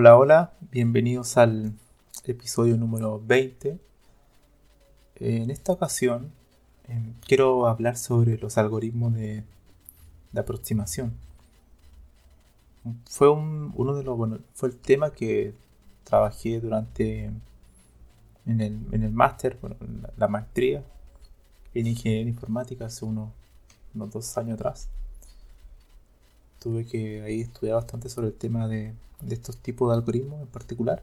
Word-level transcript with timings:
Hola, 0.00 0.16
hola, 0.16 0.52
bienvenidos 0.70 1.36
al 1.36 1.74
episodio 2.24 2.78
número 2.78 3.20
20. 3.22 3.78
En 5.16 5.50
esta 5.50 5.72
ocasión 5.72 6.32
em, 6.88 7.12
quiero 7.26 7.66
hablar 7.66 7.98
sobre 7.98 8.38
los 8.38 8.56
algoritmos 8.56 9.12
de, 9.12 9.44
aproximación. 10.34 11.12
Fue 13.10 13.28
uno 13.28 13.94
de 13.94 14.02
los, 14.02 14.16
bueno, 14.16 14.38
fue 14.54 14.70
el 14.70 14.76
tema 14.78 15.12
que 15.12 15.52
trabajé 16.04 16.60
durante 16.60 17.26
en 18.46 18.60
el, 18.62 18.80
en 18.92 19.02
el 19.02 19.12
máster, 19.12 19.58
bueno, 19.60 19.76
la, 20.16 20.28
maestría 20.28 20.82
en 21.74 21.86
ingeniería 21.86 22.30
informática 22.30 22.86
hace 22.86 23.04
unos, 23.04 23.32
unos 23.94 24.10
dos 24.10 24.38
años 24.38 24.54
atrás. 24.54 24.88
Tuve 26.58 26.86
que 26.86 27.20
ahí 27.20 27.42
estudiar 27.42 27.74
bastante 27.74 28.08
sobre 28.08 28.28
el 28.28 28.34
tema 28.34 28.66
de 28.66 28.94
de 29.22 29.34
estos 29.34 29.56
tipos 29.56 29.90
de 29.90 29.96
algoritmos 29.96 30.40
en 30.40 30.46
particular. 30.48 31.02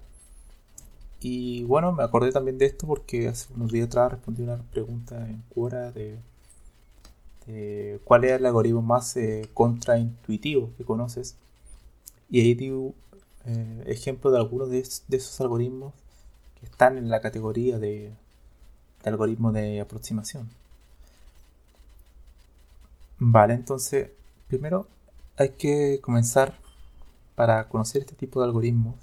Y 1.20 1.64
bueno, 1.64 1.92
me 1.94 2.04
acordé 2.04 2.32
también 2.32 2.58
de 2.58 2.66
esto 2.68 2.86
porque 2.86 3.28
hace 3.28 3.52
unos 3.54 3.72
días 3.72 3.88
atrás 3.88 4.12
respondí 4.12 4.44
una 4.44 4.58
pregunta 4.72 5.28
en 5.28 5.44
Quora 5.54 5.92
de, 5.92 6.20
cuál 8.04 8.26
es 8.26 8.34
el 8.34 8.46
algoritmo 8.46 8.82
más 8.82 9.16
eh, 9.18 9.50
contraintuitivo 9.54 10.72
que 10.78 10.84
conoces. 10.84 11.36
Y 12.30 12.42
ahí 12.42 12.54
di 12.56 12.68
eh, 13.46 13.84
ejemplo 13.88 14.32
de 14.32 14.38
algunos 14.38 14.70
de, 14.70 14.80
esos 14.80 15.42
algoritmos 15.42 15.94
que 16.60 16.66
están 16.66 16.98
en 16.98 17.10
la 17.10 17.22
categoría 17.22 17.80
de, 17.80 18.12
de 19.04 19.10
algoritmo 19.10 19.52
de 19.52 19.80
aproximación. 19.82 20.50
Vale, 23.20 23.54
entonces, 23.56 24.12
primero 24.48 24.88
hay 25.38 25.50
que 25.50 26.00
comenzar 26.02 26.60
para 27.38 27.70
conocer 27.70 28.02
este 28.02 28.16
tipo 28.16 28.40
de 28.40 28.48
algoritmos. 28.48 28.96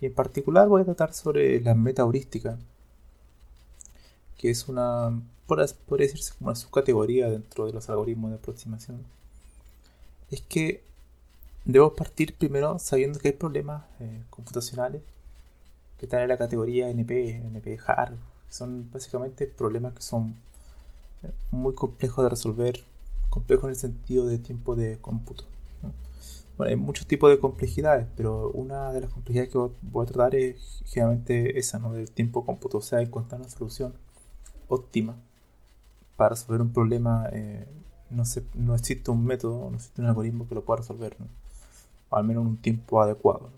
Y 0.00 0.06
en 0.06 0.14
particular 0.14 0.66
voy 0.66 0.82
a 0.82 0.84
tratar 0.84 1.14
sobre 1.14 1.60
la 1.60 1.76
meta 1.76 2.02
heurística, 2.02 2.58
que 4.36 4.50
es 4.50 4.68
una, 4.68 5.22
podría 5.46 6.08
decirse 6.08 6.32
como 6.36 6.48
una 6.48 6.56
subcategoría 6.56 7.30
dentro 7.30 7.66
de 7.66 7.72
los 7.72 7.88
algoritmos 7.88 8.32
de 8.32 8.38
aproximación. 8.38 9.04
Es 10.28 10.40
que 10.42 10.82
debo 11.64 11.94
partir 11.94 12.34
primero 12.36 12.80
sabiendo 12.80 13.20
que 13.20 13.28
hay 13.28 13.34
problemas 13.34 13.84
eh, 14.00 14.24
computacionales 14.30 15.02
que 16.00 16.06
están 16.06 16.22
en 16.22 16.28
la 16.30 16.38
categoría 16.38 16.90
NP, 16.90 17.42
NP 17.46 17.78
hard, 17.86 18.16
son 18.50 18.90
básicamente 18.92 19.46
problemas 19.46 19.94
que 19.94 20.02
son 20.02 20.34
eh, 21.22 21.30
muy 21.52 21.74
complejos 21.74 22.24
de 22.24 22.28
resolver, 22.28 22.82
complejos 23.30 23.66
en 23.66 23.70
el 23.70 23.76
sentido 23.76 24.26
de 24.26 24.38
tiempo 24.38 24.74
de 24.74 24.98
cómputo. 24.98 25.44
Bueno, 26.56 26.70
hay 26.70 26.76
muchos 26.76 27.06
tipos 27.06 27.30
de 27.30 27.38
complejidades, 27.38 28.06
pero 28.16 28.50
una 28.52 28.92
de 28.92 29.02
las 29.02 29.10
complejidades 29.10 29.50
que 29.52 29.58
voy 29.82 30.02
a 30.04 30.06
tratar 30.06 30.34
es 30.34 30.82
generalmente 30.86 31.58
esa, 31.58 31.78
¿no? 31.78 31.92
Del 31.92 32.10
tiempo 32.10 32.46
cómputo, 32.46 32.78
o 32.78 32.82
sea, 32.82 33.00
encontrar 33.02 33.40
una 33.40 33.50
solución 33.50 33.94
óptima 34.68 35.16
para 36.16 36.30
resolver 36.30 36.62
un 36.62 36.72
problema. 36.72 37.28
Eh, 37.32 37.66
no, 38.10 38.22
no 38.54 38.74
existe 38.74 39.10
un 39.10 39.24
método, 39.26 39.70
no 39.70 39.76
existe 39.76 40.00
un 40.00 40.08
algoritmo 40.08 40.48
que 40.48 40.54
lo 40.54 40.64
pueda 40.64 40.78
resolver, 40.78 41.16
¿no? 41.20 41.26
al 42.10 42.24
menos 42.24 42.42
en 42.42 42.48
un 42.48 42.56
tiempo 42.56 43.02
adecuado, 43.02 43.50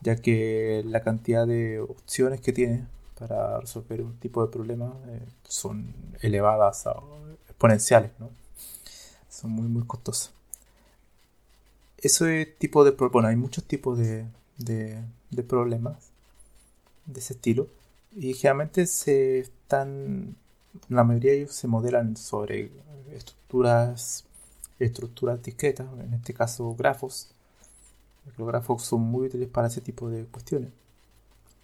ya 0.00 0.16
que 0.16 0.82
la 0.86 1.02
cantidad 1.02 1.46
de 1.46 1.80
opciones 1.80 2.40
que 2.40 2.52
tiene 2.52 2.86
para 3.18 3.60
resolver 3.60 4.02
un 4.02 4.16
tipo 4.18 4.44
de 4.44 4.52
problema 4.52 4.94
eh, 5.08 5.26
son 5.44 5.94
elevadas, 6.22 6.86
exponenciales, 7.48 8.12
¿no? 8.18 8.30
son 9.28 9.50
muy, 9.50 9.68
muy 9.68 9.84
costosas 9.86 10.35
ese 11.98 12.46
tipo 12.46 12.84
de 12.84 12.90
bueno, 12.90 13.28
hay 13.28 13.36
muchos 13.36 13.64
tipos 13.64 13.98
de, 13.98 14.26
de, 14.58 15.42
problemas 15.42 16.10
de 17.06 17.20
ese 17.20 17.34
estilo 17.34 17.68
y 18.14 18.34
generalmente 18.34 18.86
se 18.86 19.40
están 19.40 20.36
la 20.88 21.04
mayoría 21.04 21.32
de 21.32 21.38
ellos 21.38 21.54
se 21.54 21.68
modelan 21.68 22.16
sobre 22.16 22.70
estructuras 23.12 24.24
estructuras 24.78 25.42
discretas 25.42 25.86
en 26.00 26.14
este 26.14 26.34
caso 26.34 26.74
grafos 26.74 27.28
los 28.36 28.48
grafos 28.48 28.82
son 28.82 29.02
muy 29.02 29.26
útiles 29.26 29.48
para 29.48 29.68
ese 29.68 29.80
tipo 29.80 30.10
de 30.10 30.24
cuestiones 30.24 30.70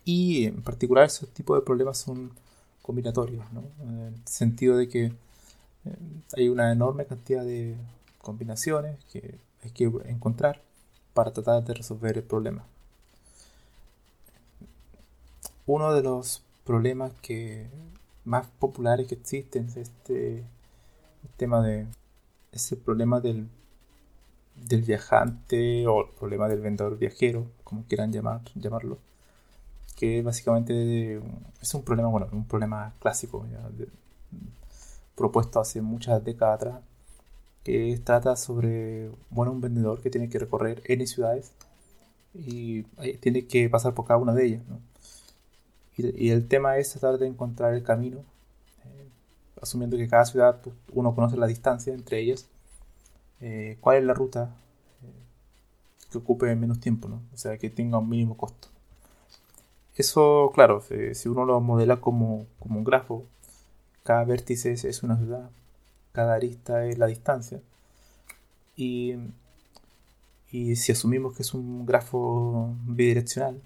y 0.04 0.46
en 0.46 0.62
particular 0.62 1.06
esos 1.06 1.28
tipos 1.30 1.58
de 1.58 1.64
problemas 1.64 1.98
son 1.98 2.30
combinatorios 2.82 3.44
¿no? 3.52 3.64
en 3.82 4.00
el 4.00 4.14
sentido 4.26 4.76
de 4.76 4.88
que 4.88 5.04
eh, 5.06 5.96
hay 6.36 6.48
una 6.48 6.72
enorme 6.72 7.06
cantidad 7.06 7.44
de 7.44 7.76
combinaciones 8.20 8.98
que 9.12 9.38
hay 9.62 9.70
que 9.70 9.84
encontrar 10.06 10.60
para 11.14 11.32
tratar 11.32 11.64
de 11.64 11.74
resolver 11.74 12.16
el 12.16 12.24
problema. 12.24 12.64
Uno 15.66 15.92
de 15.92 16.02
los 16.02 16.42
problemas 16.64 17.12
que 17.22 17.68
más 18.24 18.46
populares 18.58 19.06
que 19.08 19.14
existen 19.14 19.66
es 19.66 19.76
este 19.76 20.38
el 20.38 21.30
tema 21.36 21.62
de 21.62 21.86
ese 22.52 22.76
problema 22.76 23.20
del, 23.20 23.48
del 24.56 24.82
viajante 24.82 25.86
o 25.86 26.02
el 26.02 26.10
problema 26.18 26.48
del 26.48 26.60
vendedor 26.60 26.98
viajero, 26.98 27.46
como 27.64 27.84
quieran 27.84 28.12
llamar, 28.12 28.42
llamarlo, 28.54 28.98
que 29.96 30.22
básicamente 30.22 31.20
es 31.60 31.74
un 31.74 31.82
problema, 31.82 32.08
bueno, 32.08 32.28
un 32.32 32.46
problema 32.46 32.92
clásico, 32.98 33.46
propuesto 35.14 35.60
hace 35.60 35.80
muchas 35.80 36.22
décadas 36.24 36.56
atrás, 36.56 36.80
que 37.64 38.00
trata 38.04 38.36
sobre 38.36 39.10
bueno, 39.30 39.52
un 39.52 39.60
vendedor 39.60 40.00
que 40.00 40.10
tiene 40.10 40.28
que 40.28 40.38
recorrer 40.38 40.82
N 40.86 41.06
ciudades 41.06 41.52
y 42.34 42.82
tiene 43.20 43.46
que 43.46 43.68
pasar 43.68 43.94
por 43.94 44.06
cada 44.06 44.18
una 44.18 44.34
de 44.34 44.46
ellas. 44.46 44.62
Y, 45.96 46.30
el 46.30 46.48
tema 46.48 46.78
es 46.78 46.90
tratar 46.90 47.18
de 47.18 47.26
encontrar 47.26 47.74
el 47.74 47.82
camino, 47.82 48.20
eh, 48.84 49.08
asumiendo 49.60 49.96
que 49.96 50.08
cada 50.08 50.24
ciudad 50.24 50.60
pues, 50.62 50.74
uno 50.92 51.14
conoce 51.14 51.36
la 51.36 51.46
distancia 51.46 51.92
entre 51.92 52.20
ellas, 52.20 52.48
eh, 53.40 53.76
cuál 53.80 53.98
es 53.98 54.04
la 54.04 54.14
ruta 54.14 54.56
eh, 55.02 56.10
que 56.10 56.18
ocupe 56.18 56.54
menos 56.56 56.80
tiempo, 56.80 57.08
¿no? 57.08 57.22
o 57.34 57.36
sea, 57.36 57.58
que 57.58 57.70
tenga 57.70 57.98
un 57.98 58.08
mínimo 58.08 58.36
costo. 58.36 58.68
Eso, 59.94 60.50
claro, 60.54 60.82
si 61.12 61.28
uno 61.28 61.44
lo 61.44 61.60
modela 61.60 62.00
como, 62.00 62.46
como 62.58 62.78
un 62.78 62.84
grafo, 62.84 63.24
cada 64.02 64.24
vértice 64.24 64.72
es 64.72 65.02
una 65.02 65.18
ciudad, 65.18 65.50
cada 66.12 66.34
arista 66.34 66.86
es 66.86 66.98
la 66.98 67.06
distancia. 67.06 67.60
Y, 68.76 69.14
Y 70.50 70.76
si 70.76 70.92
asumimos 70.92 71.34
que 71.34 71.42
es 71.42 71.54
un 71.54 71.86
grafo 71.86 72.74
bidireccional, 72.86 73.60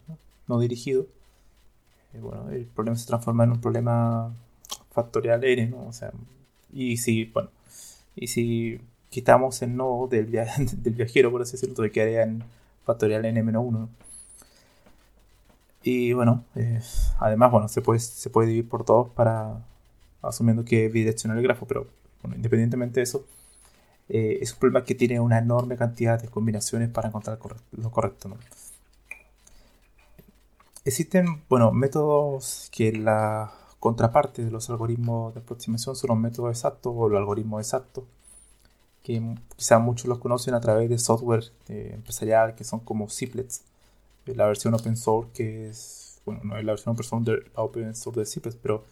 no, 0.46 0.60
dirigido, 0.60 1.06
eh, 2.14 2.20
bueno, 2.20 2.48
el 2.50 2.66
problema 2.66 2.96
se 2.96 3.06
transforma 3.06 3.44
en 3.44 3.52
un 3.52 3.60
problema 3.60 4.32
factorial 4.92 5.44
n, 5.44 5.66
¿no? 5.68 5.86
O 5.88 5.92
sea, 5.92 6.12
y 6.72 6.96
si, 6.98 7.24
bueno, 7.26 7.50
y 8.14 8.28
si 8.28 8.80
quitamos 9.10 9.62
el 9.62 9.76
nodo 9.76 10.08
del, 10.08 10.30
del 10.82 10.94
viajero, 10.94 11.30
por 11.30 11.42
así 11.42 11.52
decirlo, 11.52 11.72
entonces 11.72 11.92
quedaría 11.92 12.22
en 12.22 12.44
factorial 12.84 13.24
n-1. 13.24 13.88
Y 15.82 16.12
bueno, 16.12 16.44
eh, 16.56 16.80
además, 17.20 17.50
bueno, 17.52 17.68
se 17.68 17.80
puede, 17.80 18.00
se 18.00 18.30
puede 18.30 18.48
dividir 18.48 18.68
por 18.68 18.84
todos 18.84 19.08
para, 19.10 19.64
asumiendo 20.22 20.64
que 20.64 20.86
es 20.86 20.92
bidireccional 20.92 21.38
el 21.38 21.44
grafo, 21.44 21.66
pero 21.66 21.86
independientemente 22.34 23.00
de 23.00 23.04
eso, 23.04 23.24
eh, 24.08 24.38
es 24.40 24.52
un 24.52 24.58
problema 24.60 24.84
que 24.84 24.94
tiene 24.94 25.20
una 25.20 25.38
enorme 25.38 25.76
cantidad 25.76 26.20
de 26.20 26.28
combinaciones 26.28 26.88
para 26.90 27.08
encontrar 27.08 27.38
lo 27.72 27.90
correcto. 27.90 28.36
Existen, 30.84 31.42
bueno, 31.48 31.72
métodos 31.72 32.68
que 32.72 32.92
la 32.92 33.52
contraparte 33.80 34.44
de 34.44 34.50
los 34.50 34.70
algoritmos 34.70 35.34
de 35.34 35.40
aproximación 35.40 35.96
son 35.96 36.08
los 36.08 36.18
métodos 36.18 36.50
exactos 36.50 36.92
o 36.96 37.08
los 37.08 37.18
algoritmos 37.18 37.60
exactos, 37.60 38.04
que 39.02 39.22
quizás 39.56 39.80
muchos 39.80 40.06
los 40.06 40.18
conocen 40.18 40.54
a 40.54 40.60
través 40.60 40.88
de 40.88 40.98
software 40.98 41.44
eh, 41.68 41.90
empresarial 41.94 42.54
que 42.54 42.64
son 42.64 42.80
como 42.80 43.08
Ziplets, 43.08 43.62
la 44.26 44.46
versión 44.46 44.74
open 44.74 44.96
source 44.96 45.30
que 45.32 45.68
es, 45.68 46.20
bueno, 46.24 46.40
no 46.44 46.56
es 46.56 46.64
la 46.64 46.72
versión 46.72 46.94
open 46.94 47.04
source 47.04 47.30
de, 47.30 47.50
open 47.54 47.94
source 47.94 48.20
de 48.20 48.26
Ziplets, 48.26 48.58
pero 48.60 48.84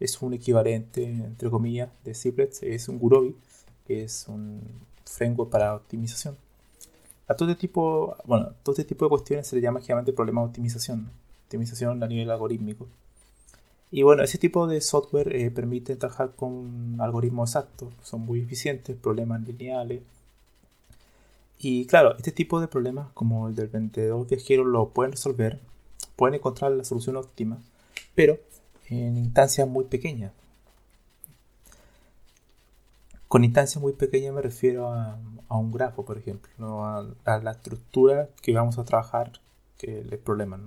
es 0.00 0.20
un 0.22 0.32
equivalente, 0.34 1.04
entre 1.04 1.50
comillas, 1.50 1.90
de 2.04 2.14
Ziplets, 2.14 2.62
es 2.62 2.88
un 2.88 2.98
Gurobi, 2.98 3.36
que 3.86 4.02
es 4.04 4.26
un 4.28 4.62
framework 5.04 5.50
para 5.50 5.74
optimización. 5.76 6.36
A 7.28 7.34
todo 7.34 7.50
este 7.50 7.60
tipo, 7.60 8.16
bueno, 8.24 8.54
todo 8.62 8.72
este 8.72 8.84
tipo 8.84 9.04
de 9.04 9.10
cuestiones 9.10 9.46
se 9.46 9.56
le 9.56 9.62
llama 9.62 9.80
generalmente 9.80 10.12
problema 10.12 10.40
de 10.40 10.48
optimización, 10.48 11.10
optimización 11.44 12.02
a 12.02 12.06
nivel 12.08 12.30
algorítmico. 12.30 12.88
Y 13.92 14.02
bueno, 14.02 14.22
ese 14.22 14.38
tipo 14.38 14.66
de 14.66 14.80
software 14.80 15.34
eh, 15.36 15.50
permite 15.50 15.96
trabajar 15.96 16.32
con 16.34 16.96
algoritmos 17.00 17.50
exactos, 17.50 17.92
son 18.02 18.22
muy 18.22 18.40
eficientes, 18.40 18.96
problemas 18.96 19.42
lineales. 19.42 20.02
Y 21.58 21.86
claro, 21.86 22.16
este 22.16 22.32
tipo 22.32 22.60
de 22.60 22.68
problemas, 22.68 23.12
como 23.12 23.48
el 23.48 23.54
del 23.54 23.68
vendedor 23.68 24.26
viajero, 24.26 24.64
lo 24.64 24.88
pueden 24.88 25.12
resolver, 25.12 25.60
pueden 26.16 26.36
encontrar 26.36 26.72
la 26.72 26.84
solución 26.84 27.16
óptima, 27.16 27.58
pero 28.14 28.38
en 28.90 29.16
instancias 29.16 29.68
muy 29.68 29.84
pequeñas. 29.84 30.32
Con 33.28 33.44
instancias 33.44 33.80
muy 33.80 33.92
pequeñas 33.92 34.34
me 34.34 34.42
refiero 34.42 34.92
a, 34.92 35.16
un 35.48 35.70
grafo, 35.72 36.04
por 36.04 36.18
ejemplo, 36.18 36.84
a, 36.84 37.38
la 37.38 37.52
estructura 37.52 38.28
que 38.42 38.52
vamos 38.52 38.78
a 38.78 38.84
trabajar, 38.84 39.32
que 39.78 40.00
es 40.00 40.12
el 40.12 40.18
problema. 40.18 40.60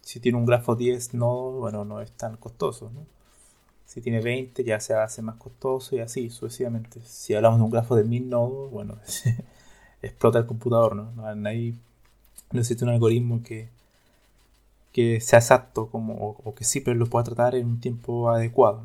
Si 0.00 0.18
tiene 0.20 0.38
un 0.38 0.46
grafo 0.46 0.74
10 0.74 1.14
nodos, 1.14 1.60
bueno, 1.60 1.84
no 1.84 2.00
es 2.00 2.10
tan 2.12 2.36
costoso. 2.36 2.90
Si 3.86 4.00
tiene 4.00 4.20
20 4.20 4.64
ya 4.64 4.80
se 4.80 4.94
hace 4.94 5.22
más 5.22 5.36
costoso 5.36 5.94
y 5.94 6.00
así 6.00 6.30
sucesivamente. 6.30 7.00
Si 7.04 7.34
hablamos 7.34 7.60
de 7.60 7.64
un 7.64 7.70
grafo 7.70 7.94
de 7.94 8.04
1000 8.04 8.28
nodos, 8.28 8.70
bueno, 8.72 8.98
explota 10.02 10.38
el 10.38 10.46
computador, 10.46 10.96
¿no? 10.96 11.46
Ahí 11.46 11.78
necesita 12.52 12.84
un 12.84 12.90
algoritmo 12.90 13.42
que, 13.42 13.68
que 14.92 15.20
sea 15.20 15.38
exacto 15.40 15.88
como, 15.90 16.36
o, 16.44 16.54
que 16.54 16.64
siempre 16.64 16.94
lo 16.94 17.06
pueda 17.06 17.24
tratar 17.24 17.54
en 17.54 17.66
un 17.66 17.80
tiempo 17.80 18.30
adecuado. 18.30 18.82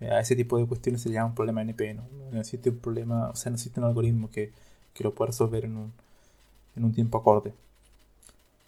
A 0.00 0.20
ese 0.20 0.36
tipo 0.36 0.58
de 0.58 0.66
cuestiones 0.66 1.02
se 1.02 1.10
llama 1.10 1.30
un 1.30 1.34
problema 1.34 1.62
NP. 1.62 1.94
¿no? 1.94 2.02
Necesita 2.32 2.70
un 2.70 2.78
problema, 2.78 3.30
o 3.30 3.36
sea, 3.36 3.50
necesita 3.52 3.80
un 3.80 3.86
algoritmo 3.86 4.30
que, 4.30 4.52
que 4.94 5.04
lo 5.04 5.14
pueda 5.14 5.28
resolver 5.28 5.64
en 5.64 5.76
un, 5.76 5.92
en 6.76 6.84
un 6.84 6.92
tiempo 6.92 7.18
acorde. 7.18 7.54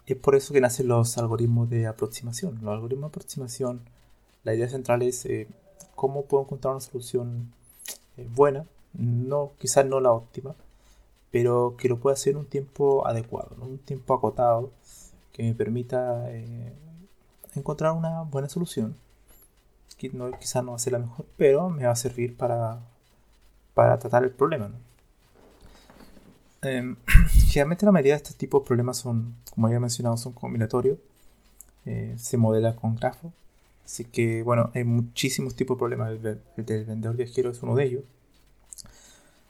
Es 0.07 0.17
por 0.17 0.35
eso 0.35 0.53
que 0.53 0.61
nacen 0.61 0.87
los 0.87 1.17
algoritmos 1.17 1.69
de 1.69 1.87
aproximación. 1.87 2.59
Los 2.61 2.73
algoritmos 2.73 3.11
de 3.11 3.17
aproximación, 3.17 3.81
la 4.43 4.55
idea 4.55 4.67
central 4.67 5.03
es 5.03 5.25
eh, 5.25 5.47
cómo 5.95 6.23
puedo 6.23 6.43
encontrar 6.43 6.73
una 6.73 6.81
solución 6.81 7.53
eh, 8.17 8.27
buena, 8.33 8.65
no, 8.93 9.51
quizás 9.59 9.85
no 9.85 9.99
la 9.99 10.11
óptima, 10.11 10.55
pero 11.31 11.75
que 11.77 11.89
lo 11.89 11.99
pueda 11.99 12.15
hacer 12.15 12.31
en 12.31 12.37
un 12.39 12.45
tiempo 12.45 13.05
adecuado, 13.05 13.55
un 13.61 13.77
tiempo 13.77 14.13
acotado 14.13 14.71
que 15.39 15.45
me 15.45 15.53
permita 15.55 16.29
eh, 16.31 16.73
encontrar 17.55 17.93
una 17.93 18.23
buena 18.23 18.49
solución. 18.49 18.97
No, 20.11 20.31
quizás 20.37 20.63
no 20.65 20.71
va 20.71 20.75
a 20.75 20.79
ser 20.79 20.93
la 20.93 20.99
mejor, 20.99 21.25
pero 21.37 21.69
me 21.69 21.85
va 21.85 21.91
a 21.91 21.95
servir 21.95 22.35
para, 22.35 22.81
para 23.73 23.97
tratar 23.99 24.25
el 24.25 24.31
problema. 24.31 24.69
Em, 26.61 26.97
generalmente 27.47 27.85
la 27.85 27.93
mayoría 27.93 28.13
de 28.13 28.17
este 28.17 28.33
tipo 28.33 28.59
de 28.59 28.65
problemas 28.65 28.97
son, 28.97 29.33
como 29.53 29.67
había 29.67 29.79
mencionado, 29.79 30.17
son 30.17 30.33
combinatorios. 30.33 30.97
Eh, 31.85 32.15
se 32.17 32.35
modela 32.35 32.75
con 32.75 32.97
grafo. 32.97 33.31
Así 33.85 34.03
que, 34.03 34.43
bueno, 34.43 34.71
hay 34.73 34.83
muchísimos 34.83 35.55
tipos 35.55 35.77
de 35.77 35.79
problemas. 35.79 36.11
El, 36.11 36.65
del 36.65 36.85
vendedor 36.85 37.15
viajero 37.15 37.49
es 37.49 37.63
uno 37.63 37.75
de 37.75 37.85
ellos. 37.85 38.03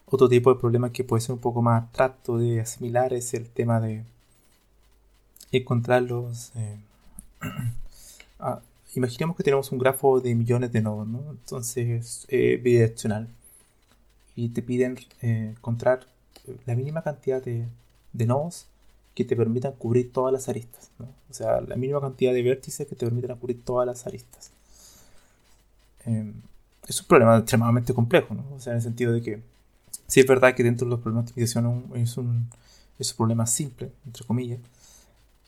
Otro 0.06 0.30
tipo 0.30 0.54
de 0.54 0.60
problema 0.60 0.92
que 0.92 1.04
puede 1.04 1.22
ser 1.22 1.34
un 1.34 1.42
poco 1.42 1.64
más 1.64 1.82
abstracto 1.82 2.38
de 2.38 2.62
asimilar 2.62 3.12
es 3.14 3.34
el 3.34 3.50
tema 3.50 3.80
de 3.80 4.04
encontrarlos. 5.58 6.52
Eh, 6.56 6.78
ah, 8.40 8.62
imaginemos 8.96 9.36
que 9.36 9.44
tenemos 9.44 9.72
un 9.72 9.80
grafo 9.80 10.20
de 10.20 10.36
millones 10.36 10.72
de 10.72 10.82
nodos, 10.82 11.08
¿no? 11.08 11.20
Entonces, 11.32 12.26
eh, 12.30 12.60
bidireccional. 12.62 13.28
Y 14.36 14.50
te 14.50 14.62
piden 14.62 14.98
eh, 15.22 15.54
encontrar 15.58 16.08
la 16.66 16.76
mínima 16.76 17.02
cantidad 17.02 17.44
de, 17.44 17.68
nodos 18.14 18.68
que 19.16 19.26
te 19.26 19.36
permitan 19.36 19.74
cubrir 19.74 20.12
todas 20.12 20.32
las 20.32 20.50
aristas. 20.50 20.92
¿no? 20.98 21.08
O 21.30 21.34
sea, 21.34 21.62
la 21.62 21.76
mínima 21.76 22.00
cantidad 22.00 22.34
de 22.34 22.42
vértices 22.42 22.88
que 22.88 22.96
te 22.96 23.06
permitan 23.06 23.38
cubrir 23.38 23.64
todas 23.64 23.86
las 23.86 24.08
aristas. 24.08 24.52
Em, 26.06 26.34
es 26.88 27.02
un 27.02 27.08
problema 27.08 27.38
extremadamente 27.38 27.94
complejo, 27.94 28.34
¿no? 28.34 28.44
O 28.56 28.60
sea, 28.60 28.72
en 28.74 28.78
el 28.78 28.84
sentido 28.84 29.12
de 29.14 29.22
que 29.22 29.42
sí 30.08 30.20
es 30.22 30.26
verdad 30.26 30.56
que 30.56 30.64
dentro 30.64 30.86
de 30.86 30.92
los 30.92 31.02
problemas 31.02 31.26
de 31.26 31.32
optimización 31.32 31.92
es 31.96 32.18
un, 32.18 32.50
es 32.98 33.12
un 33.12 33.18
problema 33.18 33.46
simple, 33.46 33.92
entre 34.06 34.26
comillas, 34.26 34.60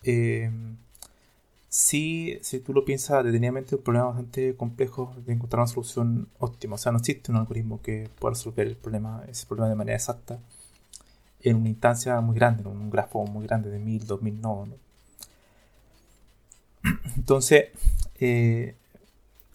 eh, 0.03 0.51
sí, 1.69 2.39
si 2.42 2.59
tú 2.59 2.74
lo 2.74 2.86
piensas 2.86 3.24
detenidamente, 3.24 3.69
es 3.69 3.74
un 3.74 3.83
problema 3.83 4.07
bastante 4.07 4.56
complejo 4.56 5.15
de 5.25 5.33
encontrar 5.33 5.62
una 5.62 5.68
solución 5.68 6.30
óptima. 6.39 6.75
O 6.75 6.77
sea, 6.77 6.92
no 6.92 7.00
existe 7.00 7.31
un 7.31 7.38
algoritmo 7.38 7.81
que 7.81 8.09
pueda 8.19 8.33
resolver 8.33 8.68
el 8.68 8.75
problema, 8.75 9.24
ese 9.30 9.45
problema 9.45 9.69
de 9.69 9.75
manera 9.75 9.95
exacta 9.98 10.39
en 11.42 11.56
una 11.57 11.69
instancia 11.69 12.19
muy 12.21 12.36
grande, 12.36 12.63
en 12.63 12.69
un 12.69 12.89
grafo 12.89 13.25
muy 13.25 13.45
grande 13.45 13.69
de 13.69 13.80
1000, 13.80 14.06
2000 14.07 14.42
nodos. 14.42 14.69
Entonces, 17.18 17.65
eh, 18.20 18.75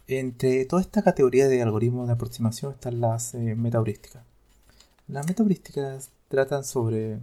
entre 0.08 0.64
toda 0.66 0.82
esta 0.82 1.02
categoría 1.02 1.48
de 1.48 1.62
algoritmos 1.62 2.06
de 2.06 2.14
aproximación 2.14 2.72
están 2.72 3.00
las 3.00 3.34
eh, 3.34 3.54
metaheurísticas. 3.56 4.22
Las 5.08 5.26
metaheurísticas 5.26 6.10
tratan 6.28 6.64
sobre 6.64 7.18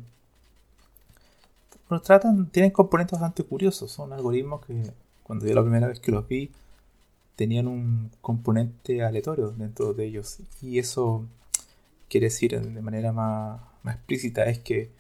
tratan, 2.01 2.49
tienen 2.49 2.71
componentes 2.71 3.19
bastante 3.19 3.43
curiosos. 3.43 3.91
Son 3.91 4.11
algoritmos 4.13 4.65
que 4.65 4.91
cuando 5.23 5.45
yo 5.45 5.53
la 5.53 5.61
primera 5.61 5.87
vez 5.87 5.99
que 5.99 6.11
los 6.11 6.27
vi 6.27 6.51
tenían 7.35 7.67
un 7.67 8.11
componente 8.21 9.03
aleatorio 9.03 9.51
dentro 9.51 9.93
de 9.93 10.05
ellos. 10.05 10.37
Y 10.61 10.79
eso 10.79 11.25
quiere 12.09 12.27
decir 12.27 12.59
de 12.59 12.81
manera 12.81 13.11
más, 13.11 13.61
explícita 13.85 14.45
es 14.45 14.59
que 14.59 14.91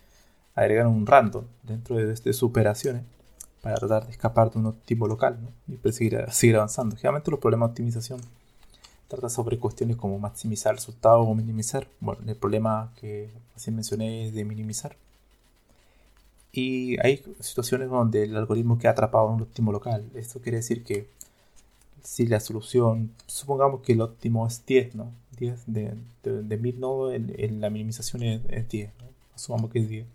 agregan 0.55 0.87
un 0.87 1.05
random 1.05 1.45
dentro 1.63 1.95
de, 1.95 2.15
sus 2.15 2.43
operaciones 2.43 3.03
para 3.61 3.75
tratar 3.75 4.05
de 4.05 4.11
escapar 4.11 4.51
de 4.51 4.59
un 4.59 4.73
tipo 4.81 5.07
local 5.07 5.37
y 5.67 5.91
seguir, 5.91 6.25
seguir 6.31 6.55
avanzando. 6.57 6.95
Generalmente 6.95 7.31
los 7.31 7.39
problemas 7.39 7.69
de 7.69 7.71
optimización 7.71 8.21
tratan 9.07 9.29
sobre 9.29 9.59
cuestiones 9.59 9.95
como 9.95 10.17
maximizar 10.19 10.75
resultados 10.75 11.25
o 11.27 11.35
minimizar. 11.35 11.87
Bueno, 11.99 12.21
el 12.25 12.35
problema 12.35 12.91
que 12.99 13.29
así 13.55 13.71
mencioné 13.71 14.27
es 14.27 14.33
de 14.33 14.43
minimizar. 14.43 14.95
Y 16.53 16.97
hay 17.03 17.23
situaciones 17.39 17.89
donde 17.89 18.23
el 18.23 18.37
algoritmo 18.37 18.77
queda 18.77 18.91
atrapado 18.91 19.27
en 19.29 19.33
un 19.35 19.41
óptimo 19.41 19.71
local. 19.71 20.05
Esto 20.13 20.39
quiere 20.39 20.57
decir 20.57 20.83
que 20.83 21.07
si 22.03 22.27
la 22.27 22.39
solución, 22.39 23.11
supongamos 23.25 23.81
que 23.81 23.93
el 23.93 24.01
óptimo 24.01 24.45
es 24.45 24.63
10, 24.65 24.93
¿no? 24.95 25.11
10 25.39 25.63
de, 25.65 25.95
de, 26.23 26.57
1000 26.57 26.79
nodos, 26.79 27.15
en, 27.15 27.59
la 27.59 27.71
minimización 27.71 28.23
es, 28.23 28.69
10, 28.69 28.91
¿no? 28.99 29.05
Asumamos 29.33 29.71
que 29.71 29.79
es 29.79 29.89
10. 29.89 30.05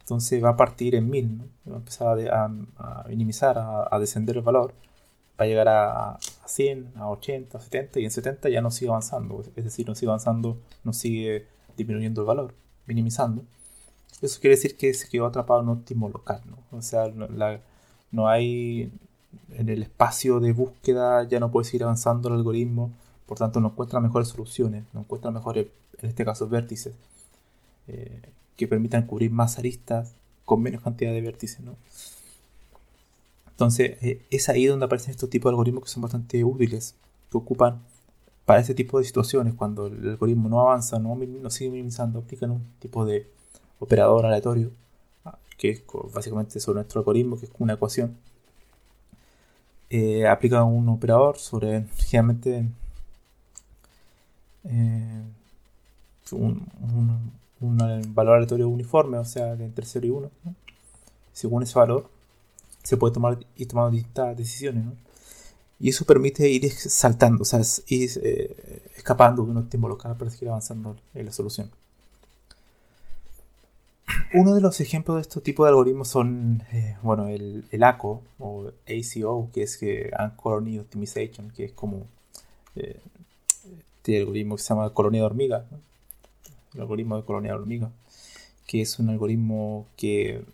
Entonces 0.00 0.42
va 0.42 0.50
a 0.50 0.56
partir 0.56 0.94
en 0.94 1.10
1000, 1.10 1.38
¿no? 1.38 1.44
Va 1.68 1.74
a 1.74 1.78
empezar 1.78 2.18
a, 2.32 3.06
minimizar, 3.08 3.58
a, 3.90 3.98
descender 3.98 4.38
el 4.38 4.42
valor. 4.42 4.72
Va 5.38 5.44
a 5.44 5.48
llegar 5.48 5.68
a, 5.68 6.18
100, 6.46 6.92
a 6.96 7.10
80, 7.10 7.58
a 7.58 7.60
70 7.60 8.00
y 8.00 8.04
en 8.06 8.10
70 8.10 8.48
ya 8.48 8.62
no 8.62 8.70
sigue 8.70 8.88
avanzando. 8.90 9.44
Es 9.54 9.64
decir, 9.64 9.86
no 9.86 9.94
sigue 9.94 10.08
avanzando, 10.08 10.56
no 10.82 10.94
sigue 10.94 11.46
disminuyendo 11.76 12.22
el 12.22 12.26
valor, 12.26 12.54
minimizando. 12.86 13.44
Eso 14.22 14.40
quiere 14.40 14.56
decir 14.56 14.76
que 14.76 14.92
se 14.94 15.08
quedó 15.08 15.26
atrapado 15.26 15.60
en 15.60 15.68
un 15.68 15.78
óptimo 15.78 16.08
local, 16.08 16.42
¿no? 16.46 16.58
O 16.76 16.82
sea, 16.82 17.10
no 18.10 18.28
hay 18.28 18.92
en 19.52 19.68
el 19.68 19.82
espacio 19.82 20.40
de 20.40 20.52
búsqueda 20.52 21.24
ya 21.24 21.40
no 21.40 21.50
puede 21.50 21.64
seguir 21.64 21.84
avanzando 21.84 22.28
el 22.28 22.34
algoritmo, 22.34 22.90
por 23.26 23.38
tanto 23.38 23.60
no 23.60 23.68
encuentra 23.68 24.00
mejores 24.00 24.28
soluciones, 24.28 24.84
no 24.92 25.00
encuentra 25.00 25.30
mejores, 25.30 25.68
en 25.98 26.08
este 26.08 26.24
caso, 26.24 26.48
vértices, 26.48 26.94
eh, 27.88 28.22
que 28.56 28.66
permitan 28.66 29.06
cubrir 29.06 29.30
más 29.30 29.58
aristas 29.58 30.14
con 30.44 30.62
menos 30.62 30.82
cantidad 30.82 31.12
de 31.12 31.20
vértices. 31.20 31.60
¿no? 31.60 31.76
Entonces, 33.50 34.02
eh, 34.02 34.26
es 34.30 34.48
ahí 34.48 34.66
donde 34.66 34.86
aparecen 34.86 35.12
estos 35.12 35.30
tipos 35.30 35.50
de 35.50 35.54
algoritmos 35.54 35.84
que 35.84 35.90
son 35.90 36.02
bastante 36.02 36.42
útiles, 36.44 36.96
que 37.30 37.38
ocupan 37.38 37.82
para 38.44 38.60
ese 38.60 38.74
tipo 38.74 38.98
de 38.98 39.04
situaciones, 39.04 39.54
cuando 39.54 39.86
el 39.86 40.08
algoritmo 40.08 40.48
no 40.48 40.60
avanza, 40.60 40.98
no, 40.98 41.14
no 41.14 41.50
sigue 41.50 41.70
minimizando, 41.70 42.18
aplican 42.18 42.50
un 42.50 42.64
tipo 42.80 43.04
de 43.04 43.28
operador 43.80 44.26
aleatorio, 44.26 44.70
que 45.58 45.70
es 45.70 45.82
básicamente 46.14 46.60
sobre 46.60 46.76
nuestro 46.76 47.00
algoritmo, 47.00 47.38
que 47.38 47.46
es 47.46 47.52
una 47.58 47.74
ecuación. 47.74 48.16
Eh, 49.90 50.26
aplica 50.28 50.62
un 50.62 50.88
operador 50.88 51.38
sobre, 51.38 51.86
generalmente, 51.96 52.68
eh, 54.64 55.22
un, 56.32 57.32
valor 58.14 58.36
aleatorio 58.36 58.68
uniforme, 58.68 59.18
o 59.18 59.24
sea, 59.24 59.52
entre 59.54 59.84
0 59.84 60.06
y 60.06 60.10
1. 60.10 60.30
Según 61.32 61.62
ese 61.64 61.78
valor, 61.78 62.08
se 62.82 62.96
puede 62.96 63.14
tomar 63.14 63.38
y 63.56 63.66
tomar 63.66 63.90
distintas 63.90 64.36
decisiones. 64.36 64.84
Y 65.80 65.88
eso 65.90 66.04
permite 66.04 66.48
ir 66.48 66.70
saltando, 66.70 67.42
o 67.42 67.44
sea, 67.44 67.60
ir 67.88 68.10
eh, 68.22 68.82
escapando 68.96 69.44
de 69.44 69.50
un 69.50 69.56
óptimo 69.58 69.88
local 69.88 70.16
para 70.16 70.30
seguir 70.30 70.50
avanzando 70.50 70.96
en 71.14 71.26
la 71.26 71.32
solución. 71.32 71.70
Uno 74.32 74.54
de 74.54 74.60
los 74.60 74.80
ejemplos 74.80 75.16
de 75.16 75.22
este 75.22 75.40
tipo 75.40 75.64
de 75.64 75.70
algoritmos 75.70 76.08
son, 76.08 76.62
eh, 76.72 76.96
bueno, 77.02 77.26
el, 77.28 77.64
ACO 77.82 78.22
o 78.38 78.70
ACO, 78.86 79.50
que 79.52 79.62
es 79.62 79.76
que 79.76 80.10
Colony 80.36 80.78
Optimization, 80.78 81.50
que 81.50 81.64
es 81.64 81.72
como 81.72 82.06
eh, 82.76 83.00
este 83.96 84.18
algoritmo 84.18 84.56
que 84.56 84.62
se 84.62 84.68
llama 84.68 84.90
colonia 84.90 85.20
de 85.20 85.26
hormiga, 85.26 85.64
el 86.74 86.80
algoritmo 86.80 87.16
de 87.16 87.24
colonia 87.24 87.52
de 87.52 87.58
hormiga, 87.58 87.90
que 88.66 88.82
es 88.82 88.98
un 89.00 89.10
algoritmo 89.10 89.86
que 89.96 90.44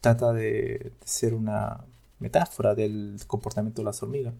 trata 0.00 0.32
de 0.32 0.90
ser 1.04 1.34
una 1.34 1.84
metáfora 2.18 2.74
del 2.74 3.20
comportamiento 3.28 3.82
de 3.82 3.86
las 3.86 4.02
hormigas 4.02 4.34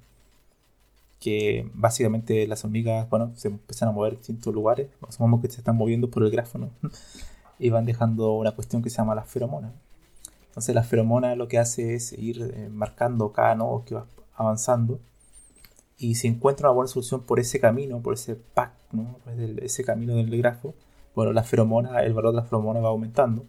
que 1.22 1.70
básicamente 1.72 2.48
las 2.48 2.64
hormigas, 2.64 3.08
bueno, 3.08 3.32
se 3.36 3.46
empiezan 3.46 3.88
a 3.88 3.92
mover 3.92 4.14
en 4.14 4.18
distintos 4.18 4.52
lugares, 4.52 4.88
asumamos 5.08 5.40
que 5.40 5.48
se 5.48 5.58
están 5.58 5.76
moviendo 5.76 6.10
por 6.10 6.24
el 6.24 6.32
grafo, 6.32 6.58
y 7.62 7.70
van 7.70 7.84
dejando 7.84 8.32
una 8.32 8.52
cuestión 8.52 8.82
que 8.82 8.90
se 8.90 8.96
llama 8.98 9.14
la 9.14 9.22
feromona. 9.22 9.72
Entonces 10.48 10.74
la 10.74 10.82
feromona 10.82 11.36
lo 11.36 11.48
que 11.48 11.58
hace 11.58 11.94
es 11.94 12.12
ir 12.12 12.42
eh, 12.42 12.68
marcando 12.68 13.32
cada 13.32 13.54
nodo 13.54 13.84
que 13.84 13.94
va 13.94 14.06
avanzando 14.34 15.00
y 15.96 16.16
si 16.16 16.26
encuentra 16.26 16.68
una 16.68 16.74
buena 16.74 16.88
solución 16.88 17.22
por 17.22 17.38
ese 17.38 17.60
camino, 17.60 18.02
por 18.02 18.14
ese 18.14 18.34
pack, 18.34 18.72
¿no? 18.90 19.16
ese 19.62 19.84
camino 19.84 20.16
del 20.16 20.36
grafo, 20.36 20.74
bueno, 21.14 21.32
la 21.32 21.44
feromona, 21.44 22.02
el 22.02 22.12
valor 22.12 22.32
de 22.32 22.38
la 22.38 22.44
feromona 22.44 22.80
va 22.80 22.88
aumentando. 22.88 23.44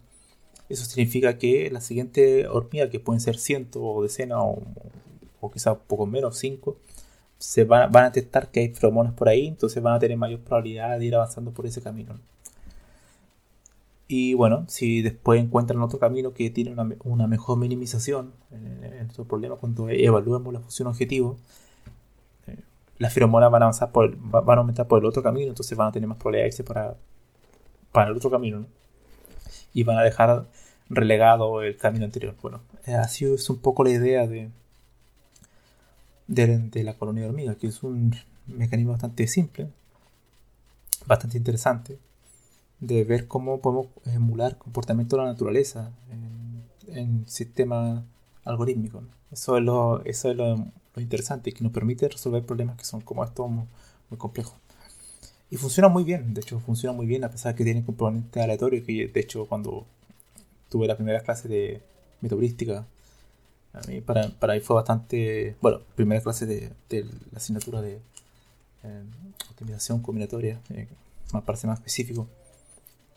Eso 0.69 0.85
significa 0.85 1.39
que 1.39 1.71
la 1.71 1.81
siguiente 1.81 2.47
hormiga, 2.47 2.91
que 2.91 2.99
pueden 2.99 3.19
ser 3.19 3.37
cientos 3.37 3.81
o 3.83 4.03
decenas 4.03 4.37
o, 4.41 4.61
o 5.41 5.51
quizás 5.51 5.77
poco 5.87 6.05
menos, 6.05 6.37
cinco, 6.37 6.77
se 7.39 7.63
van, 7.63 7.95
a 7.95 8.03
detectar 8.03 8.51
que 8.51 8.59
hay 8.59 8.69
feromonas 8.69 9.13
por 9.13 9.27
ahí, 9.27 9.47
entonces 9.47 9.81
van 9.81 9.95
a 9.95 9.99
tener 9.99 10.17
mayor 10.17 10.41
probabilidad 10.41 10.99
de 10.99 11.05
ir 11.05 11.15
avanzando 11.15 11.51
por 11.51 11.65
ese 11.65 11.81
camino. 11.81 12.19
Y 14.07 14.33
bueno, 14.33 14.65
si 14.67 15.01
después 15.01 15.41
encuentran 15.41 15.81
otro 15.81 15.99
camino 15.99 16.33
que 16.33 16.49
tiene 16.49 16.75
una, 17.03 17.27
mejor 17.27 17.57
minimización 17.57 18.33
en, 18.51 18.83
estos 19.09 19.25
problemas, 19.27 19.59
cuando 19.59 19.89
evaluemos 19.89 20.53
la 20.53 20.59
función 20.59 20.87
objetivo, 20.87 21.37
eh, 22.47 22.57
las 22.97 23.13
feromonas 23.13 23.49
van 23.49 23.63
a 23.63 23.65
avanzar 23.65 23.91
por, 23.91 24.15
van 24.17 24.57
a 24.57 24.61
aumentar 24.61 24.87
por 24.87 24.99
el 24.99 25.05
otro 25.05 25.23
camino, 25.23 25.49
entonces 25.49 25.77
van 25.77 25.87
a 25.87 25.91
tener 25.91 26.07
más 26.07 26.17
probabilidad 26.17 26.43
de 26.43 26.47
irse 26.49 26.63
para, 26.63 26.95
para 27.91 28.11
el 28.11 28.17
otro 28.17 28.29
camino. 28.29 28.65
Y 29.73 29.83
van 29.83 29.97
a 29.97 30.03
dejar 30.03 30.47
relegado 30.89 31.61
el 31.61 31.77
camino 31.77 32.05
anterior. 32.05 32.35
Bueno, 32.41 32.61
eh, 32.85 32.93
así 32.93 33.25
es 33.25 33.49
un 33.49 33.59
poco 33.59 33.83
la 33.83 33.91
idea 33.91 34.27
de, 34.27 34.51
de, 36.27 36.83
la 36.83 36.95
colonia 36.95 37.23
de 37.23 37.29
hormigas, 37.29 37.57
que 37.57 37.67
es 37.67 37.83
un 37.83 38.15
mecanismo 38.47 38.91
bastante 38.91 39.27
simple, 39.27 39.69
bastante 41.05 41.37
interesante, 41.37 41.97
de 42.83 43.03
ver 43.05 43.27
cómo 43.27 43.61
podemos 43.61 43.87
emular 44.05 44.57
comportamiento 44.57 45.15
de 45.15 45.23
la 45.23 45.29
naturaleza 45.29 45.91
en, 46.11 46.63
en 46.95 47.27
sistemas 47.27 48.03
algorítmicos. 48.43 49.03
Eso 49.31 49.57
es, 49.57 49.63
lo, 49.63 50.03
eso 50.05 50.31
es 50.31 50.37
lo, 50.37 50.67
interesante 50.97 51.49
y 51.49 51.53
que 51.53 51.63
nos 51.63 51.71
permite 51.71 52.07
resolver 52.07 52.45
problemas 52.45 52.77
que 52.77 52.85
son 52.85 53.01
como 53.01 53.23
estos 53.23 53.49
muy, 53.49 53.65
complejos. 54.17 54.55
Y 55.49 55.57
funciona 55.57 55.87
muy 55.87 56.03
bien, 56.03 56.33
de 56.33 56.41
hecho 56.41 56.59
funciona 56.59 56.95
muy 56.95 57.05
bien 57.05 57.23
a 57.23 57.31
pesar 57.31 57.53
de 57.53 57.57
que 57.57 57.63
tiene 57.63 57.83
componente 57.83 58.41
aleatorio, 58.41 58.83
que 58.85 59.07
de 59.07 59.19
hecho 59.19 59.45
cuando 59.45 59.85
tuve 60.69 60.87
la 60.87 60.95
primera 60.95 61.21
clase 61.21 61.47
de 61.47 61.81
metodística 62.21 62.85
a 63.73 63.81
mí, 63.87 64.01
para, 64.01 64.29
para 64.29 64.53
mí 64.53 64.59
fue 64.59 64.75
bastante, 64.75 65.55
bueno, 65.61 65.79
primera 65.95 66.21
clase 66.21 66.45
de, 66.45 66.71
de 66.89 67.05
la 67.31 67.37
asignatura 67.37 67.81
de 67.81 67.99
eh, 68.83 69.03
optimización 69.49 70.01
combinatoria, 70.01 70.61
eh, 70.69 70.87
me 71.33 71.41
parece 71.41 71.65
más 71.65 71.79
específico. 71.79 72.27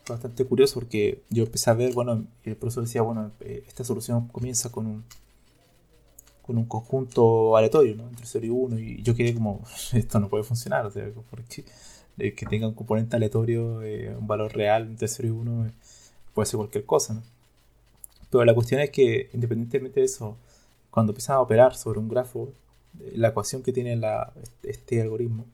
Bastante 0.07 0.45
curioso 0.45 0.75
porque 0.75 1.23
yo 1.29 1.43
empecé 1.43 1.69
a 1.69 1.73
ver, 1.73 1.93
bueno, 1.93 2.25
el 2.43 2.55
profesor 2.55 2.83
decía, 2.83 3.01
bueno, 3.01 3.31
eh, 3.41 3.63
esta 3.67 3.83
solución 3.83 4.27
comienza 4.29 4.71
con 4.71 4.87
un 4.87 5.03
con 6.41 6.57
un 6.57 6.65
conjunto 6.65 7.57
aleatorio, 7.57 7.97
¿no? 7.97 8.07
Entre 8.07 8.25
0 8.25 8.45
y 8.45 8.49
1, 8.49 8.79
y 8.79 9.01
yo 9.03 9.13
quedé 9.15 9.33
como, 9.33 9.63
esto 9.93 10.19
no 10.21 10.29
puede 10.29 10.45
funcionar, 10.45 10.85
o 10.85 10.91
sea, 10.91 11.05
porque 11.29 11.65
que 12.17 12.45
tenga 12.45 12.67
un 12.67 12.73
componente 12.73 13.17
aleatorio, 13.17 13.79
un 14.17 14.27
valor 14.27 14.53
real 14.53 14.83
entre 14.83 15.09
0 15.09 15.27
y 15.27 15.31
1, 15.31 15.71
puede 16.33 16.45
ser 16.45 16.57
cualquier 16.57 16.85
cosa, 16.85 17.15
¿no? 17.15 17.23
Pero 18.29 18.45
la 18.45 18.53
cuestión 18.53 18.81
es 18.81 18.91
que, 18.91 19.29
independientemente 19.33 19.99
de 19.99 20.05
eso, 20.05 20.37
cuando 20.89 21.11
empiezas 21.11 21.31
a 21.31 21.41
operar 21.41 21.75
sobre 21.75 21.99
un 21.99 22.09
grafo, 22.09 22.49
eh, 22.99 23.13
la 23.15 23.29
ecuación 23.29 23.63
que 23.63 23.71
tiene 23.71 23.99
este 24.63 25.01
algoritmo 25.01 25.45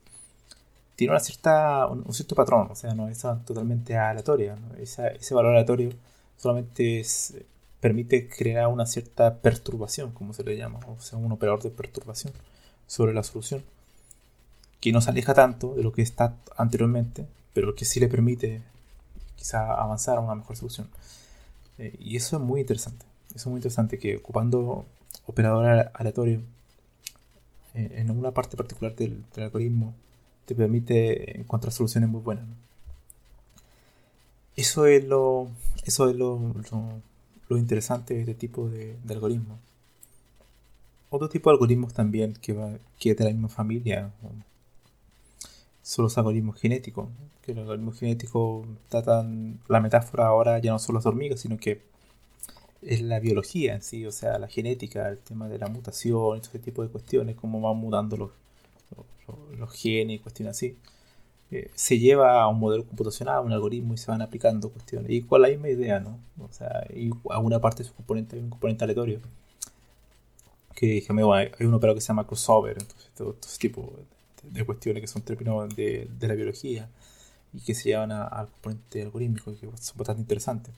tiene 0.96 1.12
una 1.12 1.20
cierta, 1.20 1.88
un, 1.88 2.14
cierto 2.14 2.36
patrón, 2.36 2.68
o 2.72 2.76
sea, 2.76 2.94
no 2.94 3.10
es 3.10 3.20
totalmente 3.46 3.98
aleatoria. 3.98 4.58
ese 4.80 5.34
valor 5.34 5.54
aleatorio 5.54 5.92
solamente 6.38 7.04
permite 7.80 8.28
crear 8.30 8.68
una 8.68 8.86
cierta 8.86 9.40
perturbación, 9.40 10.12
como 10.12 10.34
se 10.34 10.44
le 10.44 10.58
llama, 10.58 10.80
o 10.88 11.00
sea, 11.02 11.20
un 11.20 11.32
operador 11.32 11.62
de 11.64 11.70
perturbación 11.70 12.34
sobre 12.88 13.14
la 13.14 13.24
solución, 13.24 13.64
que 14.80 14.92
no 14.92 15.02
se 15.02 15.10
aleja 15.10 15.34
tanto 15.34 15.76
de 15.76 15.84
lo 15.84 15.92
que 15.92 16.02
está 16.02 16.36
anteriormente, 16.58 17.26
pero 17.54 17.76
que 17.76 17.86
sí 17.86 18.00
le 18.00 18.08
permite 18.08 18.62
quizá 19.36 19.74
avanzar 19.74 20.18
a 20.18 20.22
una 20.22 20.36
mejor 20.36 20.56
solución. 20.56 20.88
Eh, 21.78 21.96
y 22.00 22.16
eso 22.16 22.38
es 22.38 22.42
muy 22.42 22.62
interesante. 22.62 23.06
Eso 23.30 23.38
es 23.40 23.48
muy 23.48 23.58
interesante 23.58 24.00
que 24.00 24.18
ocupando 24.18 24.86
operador 25.26 25.92
aleatorio 25.94 26.42
eh, 27.74 27.96
en 27.96 28.12
una 28.12 28.32
parte 28.32 28.56
particular 28.58 28.96
del, 28.96 29.24
algoritmo 29.38 29.94
te 30.46 30.56
permite 30.56 31.40
encontrar 31.40 31.72
soluciones 31.74 32.10
muy 32.10 32.22
buenas. 32.22 32.46
Eso 34.56 34.86
es 34.86 35.04
lo, 35.04 35.50
eso 35.86 36.10
es 36.10 36.16
lo, 36.16 36.54
lo, 37.50 37.58
interesante 37.58 38.14
de 38.14 38.22
este 38.22 38.36
tipo 38.36 38.70
de, 38.70 38.98
algoritmos. 39.10 39.60
Otro 41.10 41.30
tipo 41.30 41.50
de 41.50 41.56
algoritmos 41.56 41.94
también 41.94 42.34
que, 42.34 42.54
va, 42.54 42.72
que 43.00 43.12
es 43.12 43.18
de 43.18 43.24
la 43.26 43.32
misma 43.32 43.50
familia 43.50 44.12
son 45.82 46.04
los 46.04 46.18
algoritmos 46.18 46.60
genéticos. 46.60 47.10
Que 47.42 47.54
los 47.54 47.64
algoritmos 47.64 48.00
genéticos 48.00 48.66
tratan 48.90 49.60
la 49.68 49.80
metáfora 49.80 50.28
ahora 50.28 50.60
ya 50.60 50.72
no 50.72 50.80
son 50.80 50.96
las 50.96 51.06
hormigas, 51.06 51.40
sino 51.40 51.58
que 51.58 51.82
es 52.82 53.02
la 53.02 53.20
biología 53.20 53.76
en 53.76 53.82
sí, 53.82 54.06
o 54.06 54.12
sea, 54.12 54.40
la 54.40 54.48
genética, 54.48 55.10
el 55.10 55.20
tema 55.20 55.48
de 55.48 55.58
la 55.58 55.68
mutación, 55.68 56.40
ese 56.40 56.60
tipo 56.60 56.84
de 56.84 56.90
cuestiones, 56.90 57.36
cómo 57.36 57.62
van 57.62 57.78
mudando 57.78 58.18
los, 58.18 58.32
los, 59.58 59.74
genes 59.74 60.18
y 60.18 60.20
cuestiones 60.20 60.58
así. 60.58 60.78
Eh, 61.52 61.70
se 61.76 62.00
lleva 62.00 62.42
a 62.42 62.48
un 62.48 62.60
modelo 62.60 62.86
computacional, 62.86 63.46
un 63.46 63.54
algoritmo 63.54 63.94
y 63.94 63.98
se 63.98 64.10
van 64.10 64.22
aplicando 64.22 64.70
cuestiones. 64.70 65.12
Y 65.12 65.22
con 65.22 65.42
la 65.42 65.50
misma 65.50 65.70
idea, 65.70 66.00
¿no? 66.00 66.20
O 66.40 66.52
sea, 66.52 66.86
y 66.94 67.12
alguna 67.30 67.60
parte 67.60 67.84
de 67.84 67.90
su 67.90 67.96
componente, 67.96 68.36
hay 68.36 68.42
un 68.42 68.50
componente 68.50 68.84
aleatorio. 68.84 69.20
Que 70.76 71.06
hay 71.08 71.66
un 71.66 71.74
operador 71.74 71.96
que 71.96 72.02
se 72.02 72.08
llama 72.08 72.26
crossover, 72.26 72.78
entonces 72.80 73.10
todo, 73.16 73.38
ese 73.42 73.60
tipo 73.60 73.94
de, 74.44 74.66
cuestiones 74.66 75.02
que 75.02 75.08
son 75.08 75.22
términos 75.22 75.74
de, 75.76 76.10
de, 76.20 76.28
la 76.28 76.34
biología 76.34 76.90
y 77.54 77.60
que 77.62 77.76
se 77.76 77.90
llevan 77.90 78.12
al 78.12 78.48
componente 78.48 79.04
algorítmico 79.04 79.52
y 79.52 79.56
que 79.56 79.68
son 79.78 79.98
bastante 79.98 80.22
interesantes. 80.22 80.74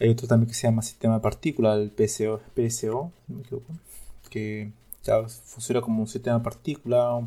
Hay 0.00 0.08
otro 0.08 0.26
también 0.26 0.48
que 0.48 0.54
se 0.54 0.66
llama 0.66 0.80
sistema 0.80 1.16
de 1.16 1.20
partículas, 1.20 1.78
el 1.78 1.90
PSO, 1.90 2.40
PSO 2.54 3.12
me 3.28 3.42
equivoco, 3.42 3.74
que 4.30 4.72
ya 5.02 5.22
funciona 5.28 5.80
como 5.80 6.02
un 6.02 6.08
sistema 6.08 6.38
de 6.38 6.44
partículas, 6.44 7.24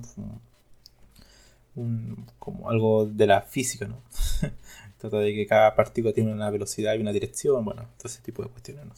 como 2.40 2.70
algo 2.70 3.06
de 3.06 3.28
la 3.28 3.42
física, 3.42 3.88
¿no? 3.88 3.98
Trata 4.98 5.18
de 5.18 5.34
que 5.34 5.48
cada 5.48 5.76
partícula 5.76 6.14
tiene 6.14 6.32
una 6.32 6.50
velocidad 6.50 6.94
y 6.94 7.00
una 7.00 7.12
dirección, 7.12 7.66
bueno, 7.66 7.88
todo 7.98 8.08
ese 8.08 8.22
tipo 8.22 8.44
de 8.44 8.50
cuestiones, 8.50 8.86
¿no? 8.86 8.94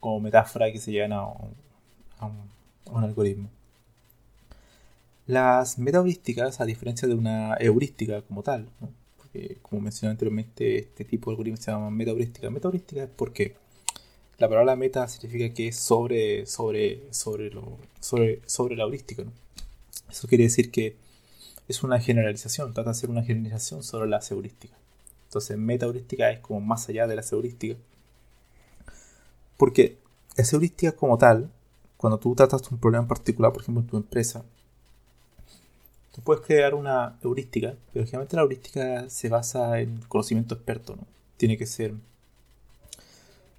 Como 0.00 0.20
metáfora 0.20 0.72
que 0.72 0.78
se 0.78 0.90
llegan 0.92 1.12
a 1.12 1.26
un, 1.26 1.54
algoritmo. 3.04 3.50
Las 5.26 5.78
metaheurísticas, 5.78 6.60
a 6.60 6.64
diferencia 6.64 7.08
de 7.08 7.14
una 7.14 7.56
heurística 7.58 8.22
como 8.22 8.42
tal, 8.42 8.68
¿no? 8.80 8.88
como 9.60 9.82
mencioné 9.82 10.12
anteriormente, 10.12 10.78
este 10.78 11.04
tipo 11.04 11.30
de 11.30 11.34
algoritmo 11.34 11.56
se 11.58 11.70
llama 11.70 11.90
metaheurística. 11.90 12.48
Metaheurística 12.48 13.02
es 13.02 13.10
porque 13.10 13.56
la 14.38 14.48
palabra 14.48 14.76
meta 14.76 15.08
significa 15.08 15.54
que 15.54 15.68
es 15.68 15.76
sobre, 15.76 16.46
sobre, 16.46 17.12
sobre, 17.12 17.50
lo, 17.50 17.78
sobre, 18.00 18.42
sobre 18.46 18.76
la 18.76 18.84
heurística. 18.84 19.24
Eso 20.10 20.28
quiere 20.28 20.44
decir 20.44 20.70
que 20.70 20.96
es 21.68 21.82
una 21.82 22.00
generalización, 22.00 22.74
trata 22.74 22.90
de 22.90 22.96
hacer 22.96 23.10
una 23.10 23.24
generalización 23.24 23.82
sobre 23.82 24.08
la 24.08 24.20
heurística. 24.30 24.76
Entonces, 25.24 25.56
metaheurística 25.56 26.30
es 26.30 26.40
como 26.40 26.60
más 26.60 26.88
allá 26.88 27.06
de 27.06 27.16
la 27.16 27.24
heurística. 27.30 27.76
Porque 29.56 29.98
la 30.36 30.44
heurística 30.44 30.92
como 30.92 31.18
tal, 31.18 31.50
cuando 31.96 32.18
tú 32.18 32.34
tratas 32.34 32.70
un 32.70 32.78
problema 32.78 33.02
en 33.02 33.08
particular, 33.08 33.52
por 33.52 33.62
ejemplo 33.62 33.82
en 33.82 33.88
tu 33.88 33.96
empresa, 33.96 34.44
tú 36.14 36.20
puedes 36.20 36.44
crear 36.44 36.74
una 36.74 37.18
heurística, 37.22 37.74
pero 37.92 38.04
generalmente 38.04 38.36
la 38.36 38.42
heurística 38.42 39.08
se 39.08 39.28
basa 39.28 39.80
en 39.80 40.00
conocimiento 40.08 40.54
experto, 40.54 40.96
¿no? 40.96 41.06
Tiene 41.36 41.56
que 41.56 41.66
ser 41.66 41.94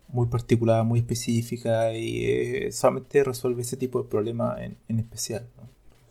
muy 0.10 0.28
particular, 0.28 0.84
muy 0.84 1.00
específica 1.00 1.94
y 1.94 2.26
eh, 2.26 2.72
solamente 2.72 3.24
resuelve 3.24 3.62
ese 3.62 3.78
tipo 3.78 4.02
de 4.02 4.10
problema 4.10 4.58
en, 4.60 5.00
especial. 5.00 5.46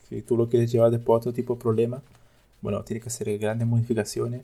Si 0.09 0.23
tú 0.23 0.37
lo 0.37 0.49
quieres 0.49 0.71
llevar 0.71 0.91
después 0.91 1.17
a 1.17 1.19
otro 1.19 1.33
tipo 1.33 1.55
de 1.55 1.61
problema, 1.61 2.03
bueno, 2.61 2.83
tienes 2.85 3.03
que 3.03 3.09
hacer 3.09 3.39
grandes 3.39 3.67
modificaciones 3.67 4.43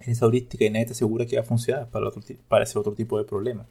en 0.00 0.12
esa 0.12 0.24
heurística 0.24 0.64
y 0.64 0.70
nadie 0.70 0.86
te 0.86 0.92
asegura 0.92 1.26
que 1.26 1.36
va 1.36 1.42
a 1.42 1.44
funcionar 1.44 1.88
para, 1.88 2.10
para 2.48 2.64
ese 2.64 2.78
otro 2.78 2.92
tipo 2.92 3.18
de 3.18 3.24
problema. 3.24 3.66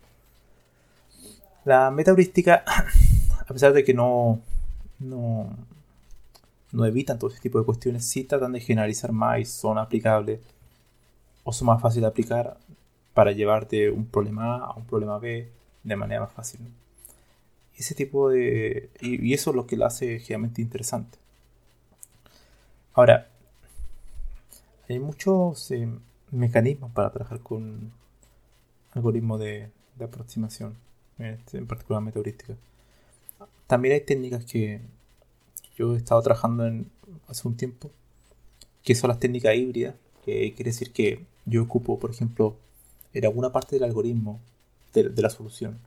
La 1.66 1.92
meta 1.92 2.12
heurística, 2.12 2.64
a 3.48 3.54
pesar 3.54 3.74
de 3.74 3.84
que 3.84 3.94
no, 3.94 4.40
no, 5.00 5.50
no 6.72 6.86
evitan 6.86 7.20
todo 7.20 7.30
ese 7.30 7.42
tipo 7.42 7.60
de 7.60 7.66
cuestiones, 7.66 8.06
sí 8.06 8.24
tratan 8.24 8.54
de 8.54 8.60
generalizar 8.60 9.12
más 9.12 9.40
y 9.40 9.46
son 9.46 9.78
aplicables 9.78 10.40
o 11.44 11.52
son 11.52 11.68
más 11.68 11.82
fáciles 11.82 12.04
de 12.04 12.08
aplicar 12.08 12.58
para 13.18 13.32
llevarte 13.32 13.90
un 13.90 14.06
problema 14.06 14.58
A 14.58 14.66
a 14.66 14.74
un 14.76 14.86
problema 14.86 15.18
B 15.18 15.50
de 15.82 15.96
manera 15.96 16.22
más 16.22 16.34
fácil. 16.34 16.60
Ese 17.76 17.96
tipo 17.96 18.30
de... 18.30 18.92
Y, 19.02 19.34
eso 19.34 19.50
es 19.50 19.56
lo 19.56 19.66
que 19.66 19.76
lo 19.76 19.88
hace 19.88 20.20
generalmente 20.20 20.62
interesante. 20.62 21.18
Ahora, 22.94 23.28
hay 24.88 25.00
muchos 25.00 25.72
eh, 25.72 25.90
mecanismos 26.30 26.92
para 26.92 27.12
trabajar 27.12 27.40
con 27.40 27.92
algoritmos 28.94 29.40
de, 29.40 29.72
aproximación, 30.00 30.76
este, 31.18 31.58
en 31.58 31.66
particular 31.66 32.04
metaheurística. 32.04 32.54
También 33.66 33.96
hay 33.96 34.02
técnicas 34.02 34.46
que 34.46 34.80
yo 35.76 35.96
he 35.96 35.98
estado 35.98 36.22
trabajando 36.22 36.68
en 36.68 36.88
hace 37.28 37.48
un 37.48 37.58
tiempo, 37.58 37.90
que 38.84 38.94
son 38.94 39.08
las 39.08 39.20
técnicas 39.20 39.56
híbridas, 39.56 39.96
que 40.24 40.54
quiere 40.54 40.70
decir 40.70 40.94
que 40.94 41.26
yo 41.48 41.64
ocupo, 41.64 41.98
por 41.98 42.12
ejemplo, 42.12 42.58
en 43.18 43.26
alguna 43.26 43.52
parte 43.52 43.76
del 43.76 43.84
algoritmo 43.84 44.40
de, 44.94 45.22
la 45.22 45.30
solución. 45.30 45.78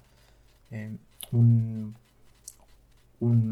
Eh, 0.71 0.97
un, 1.33 1.95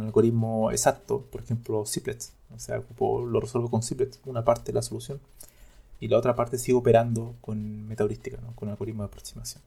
algoritmo 0.01 0.71
exacto, 0.71 1.25
por 1.31 1.43
ejemplo, 1.43 1.85
Ziplets. 1.87 2.33
O 2.55 2.59
sea, 2.59 2.83
lo 3.01 3.41
resuelvo 3.41 3.71
con 3.71 3.83
Ziplets, 3.83 4.21
una 4.25 4.45
parte 4.45 4.67
de 4.67 4.73
la 4.75 4.83
solución. 4.83 5.21
Y 6.01 6.09
la 6.09 6.19
otra 6.19 6.35
parte 6.35 6.59
sigo 6.59 6.79
operando 6.79 7.35
con 7.41 7.87
metaheurística, 7.87 8.39
¿no? 8.41 8.55
con 8.55 8.69
algoritmo 8.69 9.03
de 9.03 9.09
aproximación. 9.09 9.63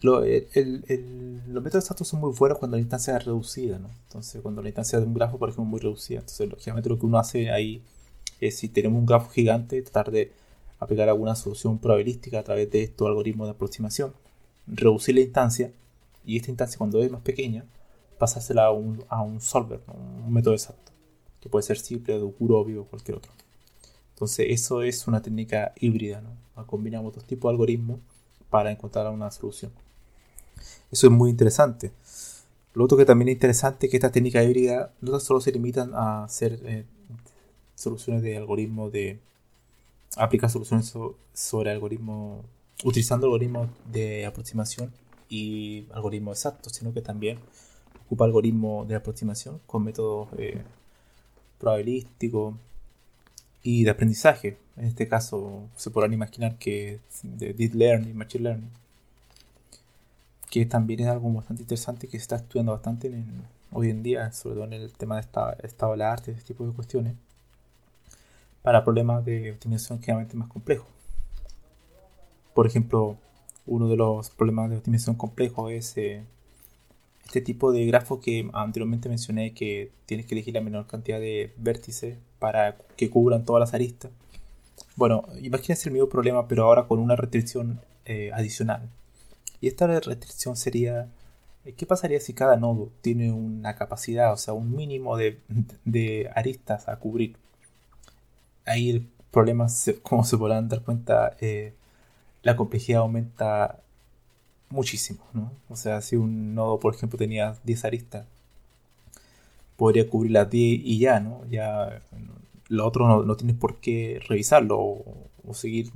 los 0.00 1.62
métodos 1.62 1.84
exactos 1.84 2.08
son 2.08 2.20
muy 2.20 2.32
buenos 2.32 2.58
cuando 2.58 2.76
la 2.76 2.82
instancia 2.82 3.16
es 3.16 3.24
reducida, 3.24 3.78
¿no? 3.78 3.88
Entonces, 4.06 4.42
cuando 4.42 4.62
la 4.62 4.68
instancia 4.68 5.00
de 5.00 5.06
un 5.06 5.14
grafo, 5.14 5.38
por 5.38 5.48
ejemplo, 5.48 5.64
es 5.64 5.70
muy 5.70 5.80
reducida. 5.80 6.20
Entonces, 6.20 6.48
lógicamente 6.50 6.88
lo 6.88 6.98
que 6.98 7.06
uno 7.06 7.18
hace 7.18 7.50
ahí 7.50 7.82
es, 8.40 8.58
si 8.58 8.68
tenemos 8.68 8.98
un 8.98 9.06
grafo 9.06 9.30
gigante, 9.30 9.80
tratar 9.82 10.10
de 10.10 10.30
aplicar 10.78 11.08
alguna 11.08 11.34
solución 11.34 11.78
probabilística 11.78 12.38
a 12.38 12.42
través 12.42 12.70
de 12.70 12.82
estos 12.82 13.08
algoritmos 13.08 13.46
de 13.46 13.52
aproximación, 13.52 14.14
reducir 14.66 15.14
la 15.14 15.22
instancia 15.22 15.72
y 16.24 16.36
esta 16.36 16.50
instancia 16.50 16.78
cuando 16.78 17.02
es 17.02 17.10
más 17.10 17.22
pequeña 17.22 17.64
pasársela 18.18 18.66
a 18.66 18.70
un, 18.70 19.04
a 19.08 19.22
un 19.22 19.40
solver, 19.40 19.80
un 19.88 20.32
método 20.32 20.54
exacto, 20.54 20.92
que 21.40 21.48
puede 21.48 21.62
ser 21.62 21.78
simple, 21.78 22.18
de 22.18 22.22
o 22.22 22.84
cualquier 22.84 23.18
otro. 23.18 23.32
Entonces 24.14 24.46
eso 24.48 24.82
es 24.82 25.06
una 25.06 25.20
técnica 25.20 25.72
híbrida, 25.78 26.22
¿no? 26.22 26.66
combinamos 26.66 27.14
dos 27.14 27.24
tipos 27.24 27.50
de 27.50 27.52
algoritmos 27.52 28.00
para 28.48 28.70
encontrar 28.70 29.10
una 29.12 29.30
solución. 29.30 29.72
Eso 30.90 31.06
es 31.06 31.12
muy 31.12 31.30
interesante. 31.30 31.92
Lo 32.72 32.84
otro 32.84 32.96
que 32.96 33.04
también 33.04 33.28
es 33.28 33.34
interesante 33.34 33.86
es 33.86 33.90
que 33.90 33.98
esta 33.98 34.10
técnica 34.10 34.42
híbrida 34.42 34.92
no 35.00 35.20
solo 35.20 35.40
se 35.40 35.52
limitan 35.52 35.94
a 35.94 36.24
hacer 36.24 36.60
eh, 36.64 36.84
soluciones 37.74 38.22
de 38.22 38.36
algoritmos 38.36 38.92
de 38.92 39.20
aplicar 40.16 40.50
soluciones 40.50 40.92
sobre 41.32 41.70
algoritmos, 41.70 42.44
utilizando 42.84 43.26
algoritmos 43.26 43.68
de 43.90 44.26
aproximación 44.26 44.92
y 45.28 45.86
algoritmos 45.92 46.38
exactos, 46.38 46.72
sino 46.72 46.92
que 46.92 47.02
también 47.02 47.38
ocupa 48.06 48.24
algoritmos 48.24 48.88
de 48.88 48.96
aproximación 48.96 49.60
con 49.66 49.84
métodos 49.84 50.28
eh, 50.38 50.62
probabilísticos 51.58 52.54
y 53.62 53.84
de 53.84 53.90
aprendizaje. 53.90 54.58
En 54.76 54.84
este 54.84 55.08
caso 55.08 55.68
se 55.76 55.90
podrán 55.90 56.12
imaginar 56.12 56.56
que 56.58 57.00
de 57.22 57.52
Deep 57.52 57.74
Learning, 57.74 58.16
Machine 58.16 58.44
Learning, 58.44 58.70
que 60.50 60.64
también 60.66 61.00
es 61.00 61.08
algo 61.08 61.32
bastante 61.32 61.62
interesante 61.62 62.06
que 62.06 62.18
se 62.18 62.22
está 62.22 62.36
estudiando 62.36 62.72
bastante 62.72 63.24
hoy 63.72 63.90
en 63.90 64.02
día, 64.02 64.32
sobre 64.32 64.56
todo 64.56 64.64
en 64.64 64.72
el 64.74 64.92
tema 64.92 65.16
de 65.16 65.22
estado 65.22 65.92
de 65.92 65.98
la 65.98 66.12
arte, 66.12 66.32
ese 66.32 66.42
tipo 66.42 66.66
de 66.66 66.72
cuestiones 66.72 67.14
para 68.66 68.82
problemas 68.82 69.24
de 69.24 69.52
optimización 69.52 70.00
generalmente 70.00 70.36
más 70.36 70.48
complejos. 70.48 70.88
Por 72.52 72.66
ejemplo, 72.66 73.16
uno 73.64 73.86
de 73.86 73.96
los 73.96 74.30
problemas 74.30 74.70
de 74.70 74.78
optimización 74.78 75.14
complejos 75.14 75.70
es 75.70 75.96
eh, 75.96 76.24
este 77.26 77.40
tipo 77.42 77.70
de 77.70 77.86
grafo 77.86 78.20
que 78.20 78.50
anteriormente 78.52 79.08
mencioné 79.08 79.54
que 79.54 79.92
tienes 80.04 80.26
que 80.26 80.34
elegir 80.34 80.54
la 80.54 80.62
menor 80.62 80.88
cantidad 80.88 81.20
de 81.20 81.54
vértices 81.58 82.18
para 82.40 82.76
que 82.96 83.08
cubran 83.08 83.44
todas 83.44 83.60
las 83.60 83.72
aristas. 83.72 84.10
Bueno, 84.96 85.22
imagínense 85.40 85.88
el 85.88 85.92
mismo 85.92 86.08
problema 86.08 86.48
pero 86.48 86.64
ahora 86.64 86.88
con 86.88 86.98
una 86.98 87.14
restricción 87.14 87.80
eh, 88.04 88.32
adicional. 88.34 88.90
Y 89.60 89.68
esta 89.68 89.86
restricción 89.86 90.56
sería, 90.56 91.08
eh, 91.64 91.72
¿qué 91.74 91.86
pasaría 91.86 92.18
si 92.18 92.32
cada 92.32 92.56
nodo 92.56 92.90
tiene 93.00 93.30
una 93.30 93.76
capacidad, 93.76 94.32
o 94.32 94.36
sea, 94.36 94.54
un 94.54 94.74
mínimo 94.74 95.16
de 95.16 96.30
aristas 96.34 96.88
a 96.88 96.96
cubrir? 96.96 97.36
Ahí 98.66 98.90
el 98.90 99.08
problema, 99.30 99.66
como 100.02 100.24
se 100.24 100.36
podrán 100.36 100.68
dar 100.68 100.82
cuenta, 100.82 101.36
eh, 101.40 101.74
la 102.42 102.56
complejidad 102.56 103.00
aumenta 103.00 103.80
muchísimo, 104.70 105.20
¿no? 105.32 105.52
O 105.68 105.76
sea, 105.76 106.00
si 106.02 106.16
un 106.16 106.54
nodo, 106.54 106.78
por 106.80 106.94
ejemplo, 106.94 107.18
tenía 107.18 107.56
10 107.64 107.84
aristas, 107.84 108.26
podría 109.76 110.08
cubrir 110.08 110.32
las 110.32 110.50
10 110.50 110.80
y 110.84 110.98
ya, 110.98 111.20
¿no? 111.20 111.42
Ya 111.50 112.02
lo 112.68 112.86
otro 112.86 113.24
no, 113.24 113.36
tienes 113.36 113.56
por 113.56 113.76
qué 113.76 114.20
revisarlo 114.28 114.78
o, 114.78 115.04
seguir 115.52 115.92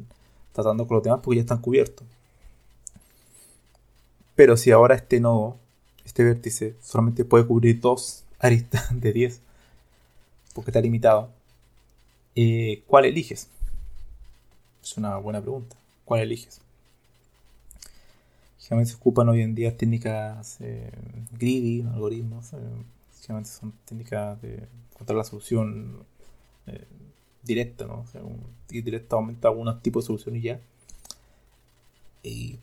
tratando 0.52 0.87
con 0.87 0.96
los 0.96 1.04
demás 1.04 1.20
porque 1.22 1.37
ya 1.37 1.42
están 1.42 1.59
cubiertos. 1.61 2.06
Pero 4.37 4.56
si 4.56 4.70
ahora 4.70 4.94
este 4.94 5.20
nodo, 5.20 5.56
este 6.04 6.24
vértice, 6.24 6.76
solamente 6.83 7.24
puede 7.24 7.46
cubrir 7.46 7.80
dos 7.80 8.24
aristas 8.38 8.88
de 9.00 9.12
10, 9.12 9.40
porque 10.54 10.70
está 10.70 10.80
limitado, 10.80 11.30
eh, 12.34 12.82
¿cuál 12.86 13.04
eliges? 13.04 13.48
Es 14.82 14.96
una 14.96 15.16
buena 15.18 15.40
pregunta. 15.40 15.76
¿Cuál 16.04 16.22
eliges? 16.22 16.60
Generalmente 18.58 18.92
se 18.92 18.96
ocupan 18.96 19.28
hoy 19.28 19.42
en 19.42 19.54
día 19.54 19.76
técnicas 19.76 20.60
eh, 20.60 20.90
greedy, 21.32 21.82
algoritmos. 21.82 22.52
Eh, 22.52 22.56
generalmente 23.20 23.50
son 23.50 23.72
técnicas 23.84 24.40
de 24.42 24.66
encontrar 24.92 25.16
la 25.16 25.24
solución 25.24 26.04
eh, 26.66 26.86
directa, 27.42 27.86
¿no? 27.86 28.00
O 28.00 28.06
sea, 28.06 28.22
un, 28.22 28.44
algún 29.42 29.80
tipo 29.80 30.00
de 30.00 30.06
solución 30.06 30.36
y 30.36 30.42
ya. 30.42 30.60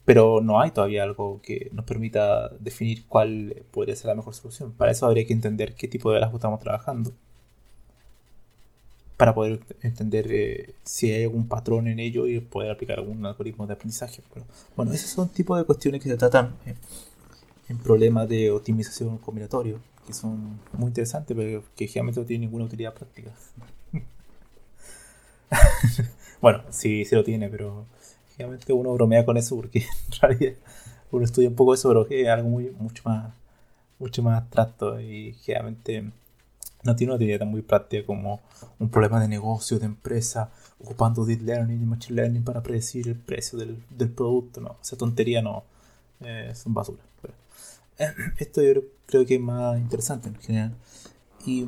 pero 0.06 0.42
no 0.42 0.60
hay 0.62 0.72
todavía 0.72 1.04
algo 1.04 1.42
que 1.42 1.70
nos 1.74 1.86
permita 1.86 2.50
definir 2.60 3.06
cuál 3.08 3.64
podría 3.72 3.96
ser 3.96 4.08
la 4.08 4.16
mejor 4.16 4.34
solución. 4.36 4.72
Para 4.74 4.92
eso 4.92 5.06
habría 5.06 5.26
que 5.26 5.34
entender 5.34 5.76
qué 5.76 5.88
tipo 5.88 6.12
de 6.12 6.20
grafo 6.20 6.38
estamos 6.38 6.60
trabajando 6.60 7.12
para 9.18 9.34
poder 9.34 9.60
entender 9.82 10.28
eh, 10.30 10.76
si 10.84 11.12
hay 11.12 11.24
algún 11.24 11.48
patrón 11.48 11.88
en 11.88 12.00
ello 12.00 12.28
y 12.28 12.40
poder 12.40 12.72
aplicar 12.72 13.00
algún 13.00 13.26
algoritmo 13.26 13.66
de 13.66 13.74
aprendizaje. 13.74 14.22
Bueno, 14.76 14.94
esos 14.94 15.10
son 15.10 15.30
tipos 15.30 15.58
de 15.58 15.66
cuestiones 15.66 16.02
que 16.02 16.10
se 16.10 16.18
tratan 16.18 16.56
en 17.68 17.78
problemas 17.80 18.30
de 18.30 18.52
optimización 18.52 19.18
combinatorio, 19.18 19.80
que 20.06 20.14
son 20.14 20.60
muy 20.74 20.90
interesantes, 20.90 21.36
pero 21.36 21.64
que 21.76 21.88
generalmente 21.88 22.20
no 22.20 22.26
tienen 22.28 22.50
ninguna 22.50 22.66
utilidad 22.66 22.94
práctica. 22.94 23.32
bueno, 26.42 26.64
sí, 26.70 27.04
sí 27.06 27.16
lo 27.16 27.24
tiene, 27.24 27.50
pero 27.50 27.88
generalmente 28.36 28.72
uno 28.72 28.94
bromea 28.94 29.26
con 29.26 29.36
eso 29.38 29.56
porque 29.56 29.80
en 30.12 30.20
realidad 30.22 30.54
uno 31.12 31.26
estudia 31.26 31.50
un 31.50 31.56
poco 31.56 31.74
eso, 31.74 31.90
pero 31.90 32.08
es 32.08 32.28
algo 32.28 32.50
muy, 32.50 32.70
mucho 32.72 33.02
más 33.06 33.34
mucho 34.00 34.22
más 34.22 34.42
abstracto 34.42 35.00
y 35.02 35.34
generalmente 35.44 36.12
no 36.88 36.96
tiene 36.96 37.14
una 37.14 37.40
tan 37.40 37.50
muy 37.50 37.62
práctica 37.62 38.06
como 38.06 38.42
un 38.80 38.90
problema 38.90 39.20
de 39.20 39.28
negocio, 39.28 39.78
de 39.78 39.86
empresa, 39.86 40.50
ocupando 40.80 41.26
deep 41.26 41.42
learning 41.42 41.82
y 41.82 41.86
machine 41.86 42.16
learning 42.16 42.44
para 42.44 42.64
predecir 42.64 43.08
el 43.08 43.16
precio 43.16 43.60
del, 43.60 43.84
del 43.90 44.10
producto. 44.10 44.62
No, 44.62 44.78
esa 44.82 44.98
tontería 44.98 45.42
no, 45.42 45.64
eh, 46.22 46.52
son 46.56 46.74
basura. 46.74 47.04
Eh, 48.00 48.14
esto 48.38 48.62
yo 48.62 48.82
creo 49.06 49.26
que 49.26 49.36
es 49.36 49.42
más 49.42 49.78
interesante 49.78 50.30
en 50.30 50.36
general. 50.36 50.76
Y 51.46 51.68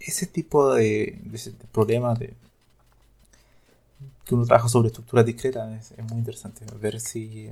ese 0.00 0.26
tipo 0.26 0.74
de, 0.74 1.18
de, 1.24 1.52
problemas 1.72 2.18
de, 2.18 2.34
que 4.24 4.34
uno 4.34 4.44
trabaja 4.44 4.68
sobre 4.68 4.88
estructuras 4.88 5.26
discretas 5.26 5.92
es, 5.92 6.04
muy 6.04 6.18
interesante. 6.18 6.64
Ver 6.80 7.00
si, 7.00 7.50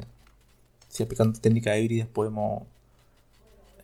si 0.88 1.02
aplicando 1.02 1.38
técnicas 1.38 1.78
híbridas 1.78 2.08
podemos 2.08 2.64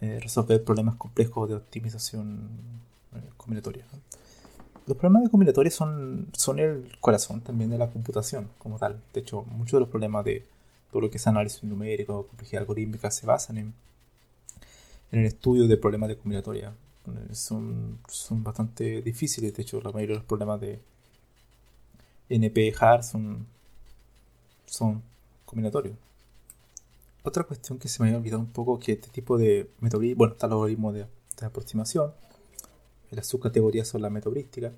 eh, 0.01 0.21
resolver 0.21 0.63
problemas 0.63 0.97
complejos 0.97 1.49
de 1.49 1.57
optimización 1.57 2.49
eh, 3.15 3.31
combinatoria. 3.37 3.85
Los 4.87 4.97
problemas 4.97 5.25
de 5.25 5.31
combinatoria 5.31 5.71
son, 5.71 6.29
son 6.33 6.59
el 6.61 6.97
corazón 7.01 7.41
también 7.41 7.71
de 7.71 7.79
la 7.79 7.91
computación 7.91 8.49
como 8.59 8.79
tal. 8.79 9.03
De 9.13 9.21
hecho, 9.21 9.43
muchos 9.43 9.73
de 9.73 9.81
los 9.81 9.89
problemas 9.89 10.25
de 10.25 10.47
todo 10.91 11.03
lo 11.03 11.11
que 11.11 11.19
es 11.19 11.27
análisis 11.27 11.63
numérico, 11.65 12.27
complejidad 12.27 12.63
algorítmica, 12.63 13.11
se 13.11 13.27
basan 13.27 13.59
en, 13.59 13.75
en 15.13 15.21
el 15.21 15.27
estudio 15.27 15.67
de 15.67 15.77
problemas 15.77 16.09
de 16.09 16.17
combinatoria. 16.17 16.73
Eh, 17.07 17.35
son, 17.35 17.99
son 18.09 18.43
bastante 18.43 19.03
difíciles, 19.03 19.55
de 19.55 19.63
hecho, 19.63 19.81
la 19.81 19.93
mayoría 19.93 20.15
de 20.15 20.21
los 20.21 20.27
problemas 20.27 20.61
de 20.61 20.81
NP-HAR 22.31 23.03
son, 23.03 23.47
son 24.67 25.03
combinatorios. 25.45 25.97
Otra 27.23 27.45
cuestión 27.45 27.79
que 27.79 27.89
se 27.89 28.03
me 28.03 28.09
había 28.09 28.19
olvidado 28.19 28.41
un 28.41 28.53
poco 28.53 28.79
que 28.79 28.93
este 28.93 29.09
tipo 29.11 29.37
de 29.39 29.71
metodología, 29.81 30.15
bueno, 30.17 30.33
está 30.35 30.47
el 30.47 30.53
algoritmo 30.53 30.93
de, 30.93 31.07
aproximación, 31.43 32.13
las 33.11 33.27
subcategorías 33.27 33.89
son 33.89 34.03
las 34.03 34.11
metodísticas, 34.11 34.73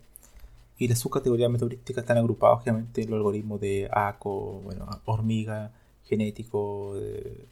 y 0.79 0.89
las 0.89 0.99
subcategorías 0.99 1.51
metodísticas 1.51 2.03
están 2.03 2.19
agrupadas 2.19 2.63
obviamente 2.63 3.03
en 3.03 3.11
los 3.11 3.19
algoritmos 3.19 3.61
de 3.61 3.89
ACO, 3.93 4.61
bueno, 4.65 4.89
hormiga, 5.05 5.73
genético, 6.05 6.95
de 6.97 7.47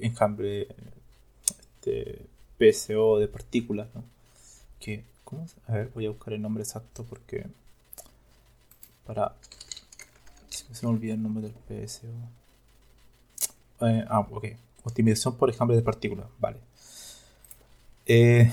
enjambre, 0.00 0.68
este, 1.80 2.26
PSO 2.58 3.18
de 3.18 3.28
partículas, 3.28 3.88
¿no? 3.94 4.04
Que, 4.78 5.04
¿cómo? 5.24 5.46
A 5.66 5.72
ver, 5.72 5.90
voy 5.94 6.06
a 6.06 6.10
buscar 6.10 6.34
el 6.34 6.42
nombre 6.42 6.62
exacto 6.62 7.04
porque 7.04 7.46
para... 9.06 9.34
Se 10.48 10.86
me 10.86 10.92
olvida 10.92 11.14
el 11.14 11.22
nombre 11.22 11.50
del 11.66 11.86
PSO. 11.88 12.06
Eh, 13.80 14.04
ah, 14.08 14.20
ok. 14.20 14.46
Optimización 14.84 15.36
por 15.36 15.50
enjambre 15.50 15.76
de 15.76 15.82
partículas, 15.82 16.26
vale. 16.38 16.58
Eh, 18.06 18.50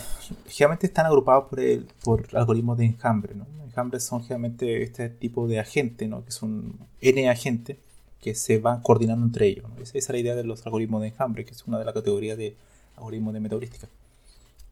generalmente 0.47 0.87
están 0.87 1.05
agrupados 1.05 1.45
por, 1.49 1.59
el, 1.59 1.87
por 2.03 2.27
algoritmos 2.33 2.77
de 2.77 2.85
enjambre. 2.85 3.33
¿no? 3.35 3.45
Enjambres 3.65 4.03
son 4.03 4.21
generalmente 4.21 4.83
este 4.83 5.09
tipo 5.09 5.47
de 5.47 5.59
agentes, 5.59 6.07
¿no? 6.07 6.23
que 6.23 6.31
son 6.31 6.73
N 7.01 7.29
agentes 7.29 7.77
que 8.21 8.35
se 8.35 8.59
van 8.59 8.81
coordinando 8.81 9.25
entre 9.25 9.47
ellos. 9.47 9.65
Esa, 9.81 9.97
es 9.97 10.09
la 10.09 10.17
idea 10.17 10.35
de 10.35 10.43
los 10.43 10.65
algoritmos 10.65 11.01
de 11.01 11.09
enjambre, 11.09 11.45
que 11.45 11.51
es 11.51 11.65
una 11.65 11.79
de 11.79 11.85
las 11.85 11.93
categorías 11.93 12.37
de 12.37 12.55
algoritmos 12.95 13.33
de 13.33 13.39
metaheurística. 13.39 13.87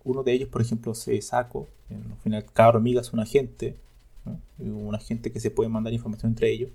Uno 0.04 0.24
de 0.24 0.34
ellos, 0.34 0.50
por 0.50 0.62
ejemplo, 0.62 0.91
es 0.91 1.26
SACO. 1.26 1.68
Al 1.89 2.18
final, 2.22 2.46
cada 2.54 2.70
hormiga 2.70 3.02
es 3.02 3.13
un 3.13 3.20
agente, 3.20 3.76
un 4.60 4.94
agente 4.94 5.32
que 5.32 5.39
se 5.39 5.52
puede 5.52 5.70
mandar 5.70 5.94
información 5.94 6.32
entre 6.32 6.52
ellos 6.52 6.72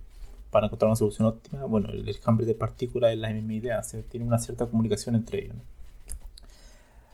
para 0.51 0.67
encontrar 0.67 0.89
una 0.89 0.97
solución 0.97 1.29
óptima. 1.29 1.65
Bueno, 1.65 1.91
el 1.91 2.09
enjambre 2.09 2.47
de 2.47 2.55
partículas 2.55 3.13
es 3.13 3.19
la 3.19 3.31
misma 3.31 3.55
idea, 3.55 3.83
se 3.83 4.03
tiene 4.03 4.27
una 4.27 4.39
cierta 4.39 4.67
comunicación 4.67 5.15
entre 5.15 5.45
ellos. 5.45 5.57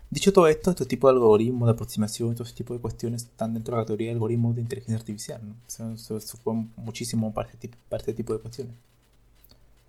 Dicho 0.08 0.32
todo 0.32 0.46
esto, 0.46 0.70
este 0.70 0.86
tipo 0.86 1.08
de 1.08 1.14
algoritmos 1.14 1.66
de 1.66 1.72
aproximación, 1.72 2.34
todo 2.34 2.44
ese 2.44 2.54
tipo 2.54 2.72
de 2.74 2.80
cuestiones 2.80 3.24
están 3.24 3.54
dentro 3.54 3.74
de 3.74 3.80
la 3.80 3.84
categoría 3.84 4.08
de 4.08 4.12
algoritmos 4.14 4.54
de 4.54 4.62
inteligencia 4.62 4.96
artificial. 4.96 5.40
¿no? 5.44 5.96
Se, 5.98 6.20
supone 6.20 6.68
muchísimo 6.76 7.34
para 7.34 7.48
este, 7.48 7.58
tipo, 7.58 7.76
para 7.88 8.00
este 8.00 8.14
tipo 8.14 8.32
de 8.32 8.38
cuestiones. 8.38 8.74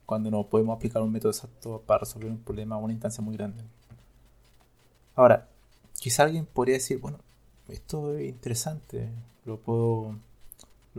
Cuando 0.06 0.32
no 0.32 0.44
podemos 0.48 0.76
aplicar 0.76 1.02
un 1.02 1.12
método 1.12 1.32
exacto 1.32 1.84
para 1.86 2.00
resolver 2.00 2.32
un 2.32 2.40
problema 2.40 2.76
a 2.76 2.80
una 2.80 2.94
instancia 2.94 3.24
muy 3.24 3.36
grande. 3.38 3.64
Ahora, 5.16 5.48
quizá 5.94 6.24
alguien 6.24 6.46
podría 6.46 6.76
decir, 6.76 7.00
bueno, 7.00 7.20
esto 7.68 8.16
es 8.16 8.30
interesante, 8.30 9.10
lo 9.46 9.60
puedo 9.60 10.16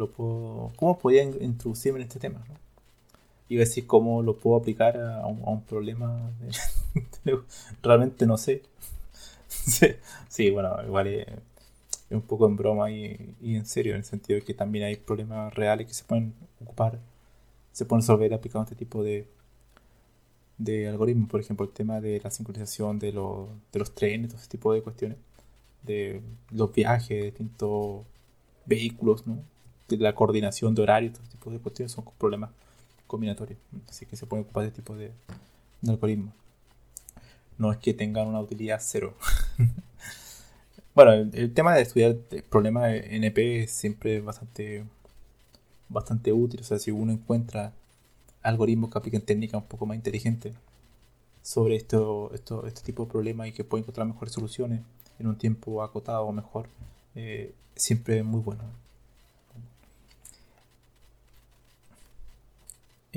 cómo 0.06 0.98
podría 1.00 1.24
introducirme 1.24 1.98
en 1.98 2.06
este 2.06 2.18
tema. 2.18 2.44
¿no? 2.48 2.54
A 3.56 3.60
decir 3.60 3.86
cómo 3.86 4.22
lo 4.22 4.36
puedo 4.36 4.56
aplicar 4.56 4.96
a 4.98 5.26
un, 5.26 5.62
problema. 5.62 6.30
realmente 7.82 8.26
no 8.26 8.36
sé. 8.36 8.62
sí, 10.28 10.50
bueno, 10.50 10.76
igual 10.84 11.06
es, 11.06 11.26
un 12.10 12.22
poco 12.22 12.46
en 12.46 12.56
broma 12.56 12.90
y, 12.90 13.34
en 13.42 13.66
serio, 13.66 13.92
en 13.92 13.98
el 13.98 14.04
sentido 14.04 14.38
de 14.38 14.44
que 14.44 14.54
también 14.54 14.84
hay 14.84 14.96
problemas 14.96 15.54
reales 15.54 15.86
que 15.86 15.94
se 15.94 16.04
pueden 16.04 16.34
ocupar, 16.60 16.98
se 17.72 17.84
pueden 17.84 18.02
resolver 18.02 18.34
aplicando 18.34 18.64
este 18.64 18.76
tipo 18.76 19.02
de, 19.02 19.26
de 20.58 20.88
algoritmos. 20.88 21.30
Por 21.30 21.40
ejemplo, 21.40 21.64
el 21.66 21.72
tema 21.72 22.00
de 22.00 22.20
la 22.22 22.30
sincronización 22.30 22.98
de, 22.98 23.12
los, 23.12 23.48
de 23.72 23.78
los 23.78 23.94
trenes, 23.94 24.28
todo 24.28 24.38
ese 24.40 24.48
tipo 24.48 24.72
de 24.74 24.82
cuestiones, 24.82 25.18
de 25.82 26.22
los 26.50 26.72
viajes 26.72 27.08
de 27.08 27.24
distintos 27.24 28.04
vehículos, 28.66 29.26
¿no? 29.26 29.38
La 29.96 30.14
coordinación 30.14 30.74
de 30.74 30.82
horario, 30.82 31.12
todo 31.12 31.22
tipo 31.28 31.50
de 31.50 31.58
cuestiones 31.58 31.92
son 31.92 32.04
problemas 32.18 32.50
combinatorios. 33.06 33.58
Así 33.88 34.06
que 34.06 34.16
se 34.16 34.26
puede 34.26 34.42
ocupar 34.42 34.62
de 34.62 34.68
este 34.68 34.82
tipo 34.82 34.94
de, 34.94 35.12
algoritmos. 35.86 36.34
No 37.56 37.72
es 37.72 37.78
que 37.78 37.94
tengan 37.94 38.28
una 38.28 38.40
utilidad 38.40 38.78
cero. 38.80 39.14
bueno, 40.94 41.12
el, 41.12 41.52
tema 41.52 41.74
de 41.74 41.82
estudiar 41.82 42.16
problemas 42.50 42.92
NP 42.92 43.64
es 43.64 43.72
siempre 43.72 44.20
bastante, 44.20 44.84
bastante 45.88 46.32
útil. 46.32 46.60
O 46.60 46.64
sea, 46.64 46.78
si 46.78 46.90
uno 46.90 47.12
encuentra 47.12 47.72
algoritmos 48.42 48.90
que 48.90 48.98
apliquen 48.98 49.22
técnicas 49.22 49.60
un 49.60 49.68
poco 49.68 49.86
más 49.86 49.96
inteligentes 49.96 50.54
sobre 51.42 51.76
esto, 51.76 52.30
esto, 52.34 52.66
este 52.66 52.82
tipo 52.82 53.04
de 53.04 53.10
problemas 53.10 53.48
y 53.48 53.52
que 53.52 53.64
pueden 53.64 53.82
encontrar 53.82 54.06
mejores 54.06 54.32
soluciones 54.34 54.82
en 55.18 55.26
un 55.26 55.36
tiempo 55.36 55.82
acotado 55.82 56.22
o 56.24 56.32
mejor, 56.32 56.68
eh, 57.14 57.54
siempre 57.74 58.18
es 58.18 58.24
muy 58.24 58.40
bueno. 58.40 58.62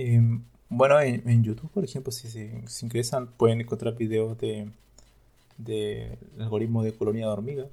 Em, 0.04 0.44
bueno, 0.70 1.00
en, 1.00 1.44
YouTube, 1.44 1.70
por 1.72 1.84
ejemplo, 1.84 2.12
si 2.12 2.28
se 2.30 2.64
ingresan, 2.82 3.28
pueden 3.28 3.62
encontrar 3.62 3.96
videos 3.96 4.38
de, 4.38 4.72
de 5.58 6.18
algoritmo 6.40 6.84
de 6.84 6.94
colonia 6.94 7.28
de 7.28 7.32
hormiga, 7.32 7.66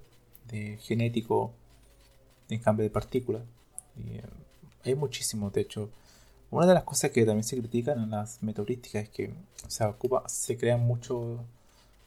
de 0.49 0.77
genético, 0.83 1.53
de 2.49 2.61
cambio 2.61 2.85
de 2.85 2.91
partículas. 2.91 3.43
Y, 3.97 4.19
em, 4.19 4.25
hay 4.85 4.95
muchísimos, 4.95 5.53
de 5.53 5.63
hecho. 5.63 5.91
Una 6.51 6.67
de 6.67 6.75
las 6.75 6.85
cosas 6.85 7.11
que 7.11 7.25
también 7.27 7.45
se 7.45 7.59
critican 7.59 7.99
en 8.03 8.11
las 8.11 8.43
metodísticas 8.43 9.05
es 9.05 9.11
que 9.11 9.33
se, 9.69 9.85
ocupa, 9.85 10.25
se 10.29 10.57
crean 10.57 10.81
mucho, 10.81 11.45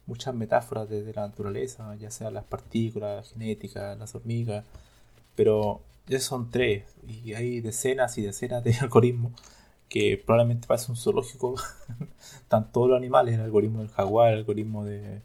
muchas 0.07 0.33
metáforas 0.35 0.89
desde 0.89 1.13
la 1.13 1.27
naturaleza, 1.27 1.95
ya 1.95 2.11
sea 2.11 2.31
las 2.31 2.45
partículas, 2.45 3.27
la 3.27 3.33
genética, 3.33 3.95
las 3.95 4.15
hormigas, 4.15 4.65
pero 5.35 5.81
ya 6.07 6.19
son 6.19 6.49
tres 6.51 6.85
y 7.07 7.33
hay 7.33 7.61
decenas 7.61 8.17
y 8.17 8.23
decenas 8.23 8.63
de 8.63 8.73
algoritmos 8.81 9.33
que 9.91 10.17
probablemente 10.25 10.67
parece 10.67 10.89
un 10.89 10.95
zoológico, 10.95 11.55
están 12.41 12.71
todos 12.71 12.89
los 12.89 12.97
animales, 12.97 13.35
el 13.35 13.41
algoritmo 13.41 13.79
del 13.79 13.89
jaguar, 13.89 14.31
el 14.31 14.39
algoritmo 14.39 14.85
de, 14.85 15.21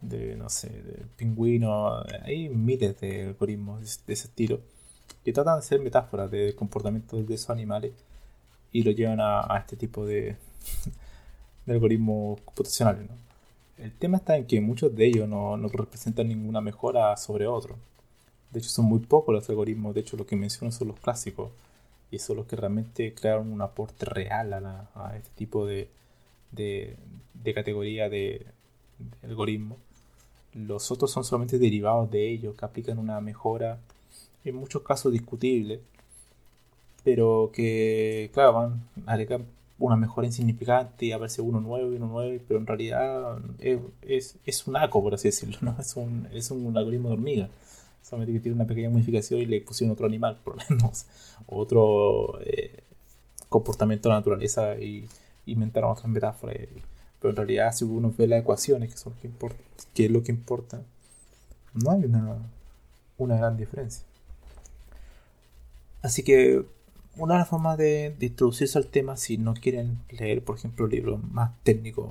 de 0.00 0.36
no 0.36 0.48
sé, 0.48 0.70
del 0.70 1.06
pingüino, 1.16 2.02
hay 2.22 2.48
miles 2.48 2.98
de 2.98 3.26
algoritmos 3.26 3.80
de 4.06 4.12
ese 4.14 4.28
estilo 4.28 4.60
que 5.22 5.34
tratan 5.34 5.60
de 5.60 5.66
ser 5.66 5.80
metáforas 5.80 6.30
del 6.30 6.54
comportamiento 6.54 7.22
de 7.22 7.34
esos 7.34 7.50
animales 7.50 7.92
y 8.72 8.84
lo 8.84 8.90
llevan 8.92 9.20
a, 9.20 9.58
este 9.58 9.76
tipo 9.76 10.06
de, 10.06 10.36
de 11.66 11.72
algoritmos 11.72 12.40
computacionales. 12.40 13.06
El 13.76 13.92
tema 13.92 14.16
está 14.16 14.34
en 14.38 14.46
que 14.46 14.62
muchos 14.62 14.96
de 14.96 15.08
ellos 15.08 15.28
no, 15.28 15.58
no 15.58 15.68
representan 15.68 16.28
ninguna 16.28 16.62
mejora 16.62 17.14
sobre 17.18 17.46
otros. 17.46 17.76
De 18.50 18.60
hecho, 18.60 18.70
son 18.70 18.86
muy 18.86 19.00
pocos 19.00 19.34
los 19.34 19.48
algoritmos. 19.50 19.94
De 19.94 20.00
hecho, 20.00 20.16
lo 20.16 20.26
que 20.26 20.36
menciono 20.36 20.72
son 20.72 20.88
los 20.88 21.00
clásicos 21.00 21.50
y 22.10 22.18
son 22.18 22.36
los 22.36 22.46
que 22.46 22.56
realmente 22.56 23.14
crearon 23.14 23.52
un 23.52 23.62
aporte 23.62 24.04
real 24.04 24.52
a, 24.52 25.16
este 25.16 25.30
tipo 25.36 25.66
de, 25.66 25.88
de, 26.52 26.96
categoría 27.54 28.08
de, 28.08 28.46
algoritmo. 29.22 29.76
Los 30.54 30.90
otros 30.90 31.10
son 31.10 31.24
solamente 31.24 31.58
derivados 31.58 32.10
de 32.10 32.28
ellos 32.28 32.56
que 32.56 32.64
aplican 32.64 32.98
una 32.98 33.20
mejora, 33.20 33.78
en 34.44 34.56
muchos 34.56 34.82
casos 34.82 35.12
discutible, 35.12 35.80
pero 37.04 37.50
que, 37.52 38.30
claro, 38.32 38.52
van 38.52 38.82
a 39.06 39.40
una 39.78 39.96
mejora 39.96 40.26
insignificante 40.26 41.06
y 41.06 41.12
a 41.12 41.18
verse 41.18 41.40
uno 41.40 41.60
nuevo 41.60 41.92
y 41.92 41.96
uno 41.96 42.06
nuevo, 42.06 42.42
pero 42.46 42.60
en 42.60 42.66
realidad 42.66 43.38
es, 44.02 44.36
es, 44.44 44.66
un 44.66 44.76
ACO, 44.76 45.02
por 45.02 45.14
así 45.14 45.28
decirlo, 45.28 45.56
¿no? 45.62 45.76
es, 45.80 45.96
un, 45.96 46.28
es 46.32 46.50
un 46.50 46.76
algoritmo 46.76 47.08
de 47.08 47.14
hormiga 47.14 47.48
solamente 48.10 48.32
que 48.32 48.40
tiene 48.40 48.56
una 48.56 48.66
pequeña 48.66 48.90
modificación 48.90 49.40
y 49.40 49.46
le 49.46 49.60
pusieron 49.60 49.92
otro 49.92 50.06
animal, 50.06 50.40
por 50.42 50.56
lo 50.56 50.62
menos, 50.68 51.06
otro 51.46 52.40
eh, 52.40 52.82
comportamiento 53.48 54.08
de 54.08 54.14
la 54.14 54.18
naturaleza 54.18 54.76
y 54.78 55.06
inventaron 55.46 55.92
otras 55.92 56.08
metáforas. 56.08 56.56
Pero 57.20 57.30
en 57.30 57.36
realidad, 57.36 57.72
si 57.72 57.84
uno 57.84 58.12
ve 58.16 58.26
las 58.26 58.40
ecuaciones, 58.40 58.90
que, 58.90 58.98
son 58.98 59.12
que, 59.14 59.28
importa, 59.28 59.62
que 59.94 60.06
es 60.06 60.10
lo 60.10 60.22
que 60.22 60.32
importa, 60.32 60.82
no 61.74 61.90
hay 61.92 62.04
una, 62.04 62.38
una 63.18 63.36
gran 63.36 63.56
diferencia. 63.56 64.04
Así 66.02 66.22
que 66.22 66.64
una 67.16 67.34
de 67.34 67.40
las 67.40 67.48
formas 67.48 67.76
de, 67.76 68.16
introducirse 68.20 68.78
al 68.78 68.86
tema, 68.86 69.16
si 69.16 69.36
no 69.36 69.54
quieren 69.54 69.98
leer, 70.10 70.42
por 70.42 70.56
ejemplo, 70.56 70.86
libros 70.86 71.22
más 71.22 71.52
técnicos 71.62 72.10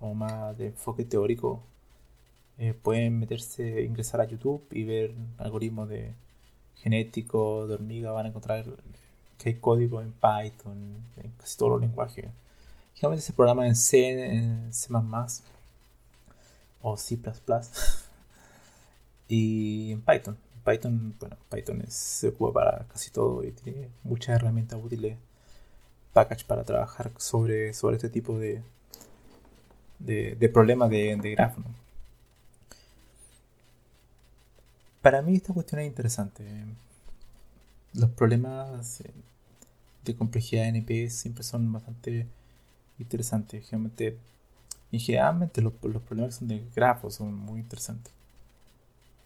o 0.00 0.14
más 0.14 0.56
de 0.58 0.68
enfoque 0.68 1.04
teórico, 1.04 1.62
eh, 2.58 2.74
pueden 2.74 3.18
meterse, 3.18 3.82
ingresar 3.82 4.20
a 4.20 4.24
YouTube 4.24 4.66
y 4.70 4.84
ver 4.84 5.14
algoritmos 5.38 5.88
de 5.88 6.14
genético, 6.76 7.66
de 7.66 7.74
hormiga, 7.74 8.12
van 8.12 8.26
a 8.26 8.28
encontrar 8.30 8.64
que 9.38 9.50
hay 9.50 9.54
código 9.56 10.00
en 10.00 10.12
Python, 10.12 10.96
en 11.16 11.30
casi 11.38 11.56
todos 11.58 11.72
los 11.72 11.80
lenguajes. 11.80 12.26
Generalmente 12.94 13.26
se 13.26 13.32
programa 13.34 13.66
en 13.66 13.76
C, 13.76 14.08
en 14.08 14.72
C++ 14.72 14.88
o 16.82 16.96
C++ 16.96 17.18
y 19.28 19.92
en 19.92 20.02
Python. 20.02 20.36
Python, 20.64 21.14
bueno, 21.20 21.36
Python 21.50 21.84
se 21.88 22.28
ocupa 22.28 22.52
para 22.52 22.86
casi 22.88 23.10
todo 23.10 23.44
y 23.44 23.52
tiene 23.52 23.88
muchas 24.02 24.36
herramientas 24.36 24.80
útiles, 24.82 25.16
package 26.12 26.44
para 26.44 26.64
trabajar 26.64 27.12
sobre, 27.18 27.72
sobre 27.72 27.96
este 27.96 28.08
tipo 28.08 28.38
de, 28.38 28.62
de, 29.98 30.48
problemas 30.48 30.90
de, 30.90 31.16
de 31.16 31.30
grafo. 31.32 31.62
Para 35.06 35.22
mí 35.22 35.36
esta 35.36 35.54
cuestión 35.54 35.80
es 35.80 35.86
interesante. 35.86 36.42
Los 37.92 38.10
problemas 38.10 39.04
de 40.04 40.16
complejidad 40.16 40.62
de 40.62 40.70
NP 40.70 41.10
siempre 41.10 41.44
son 41.44 41.72
bastante 41.72 42.26
interesantes. 42.98 43.68
Generalmente, 43.68 44.18
y 44.90 44.98
generalmente 44.98 45.62
los, 45.62 45.74
los 45.82 46.02
problemas 46.02 46.34
son 46.34 46.48
de 46.48 46.60
grafos 46.74 47.14
son 47.14 47.32
muy 47.36 47.60
interesantes. 47.60 48.12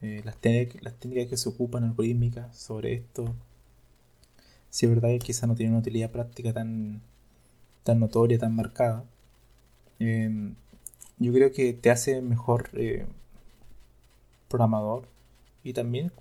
Eh, 0.03 0.21
las, 0.23 0.37
técnicas 0.37 1.31
que 1.31 1.39
se 1.39 1.49
ocupan 1.49 1.85
algorítmicas 1.85 2.55
sobre 2.55 2.93
esto, 2.93 3.35
si 4.69 4.85
es 4.85 4.93
verdad 4.93 5.09
que 5.09 5.21
quizá 5.21 5.47
no 5.47 5.55
tienen 5.55 5.73
una 5.73 5.81
utilidad 5.81 6.11
práctica 6.11 6.53
tan, 6.53 7.01
notoria, 7.87 8.39
tan 8.39 8.55
marcada, 8.55 9.07
em, 9.99 10.57
yo 11.19 11.33
creo 11.33 11.53
que 11.53 11.73
te 11.73 11.91
hace 11.91 12.21
mejor 12.21 12.69
eh, 12.75 13.07
programador 14.49 15.09
y 15.65 15.73
también 15.73 16.13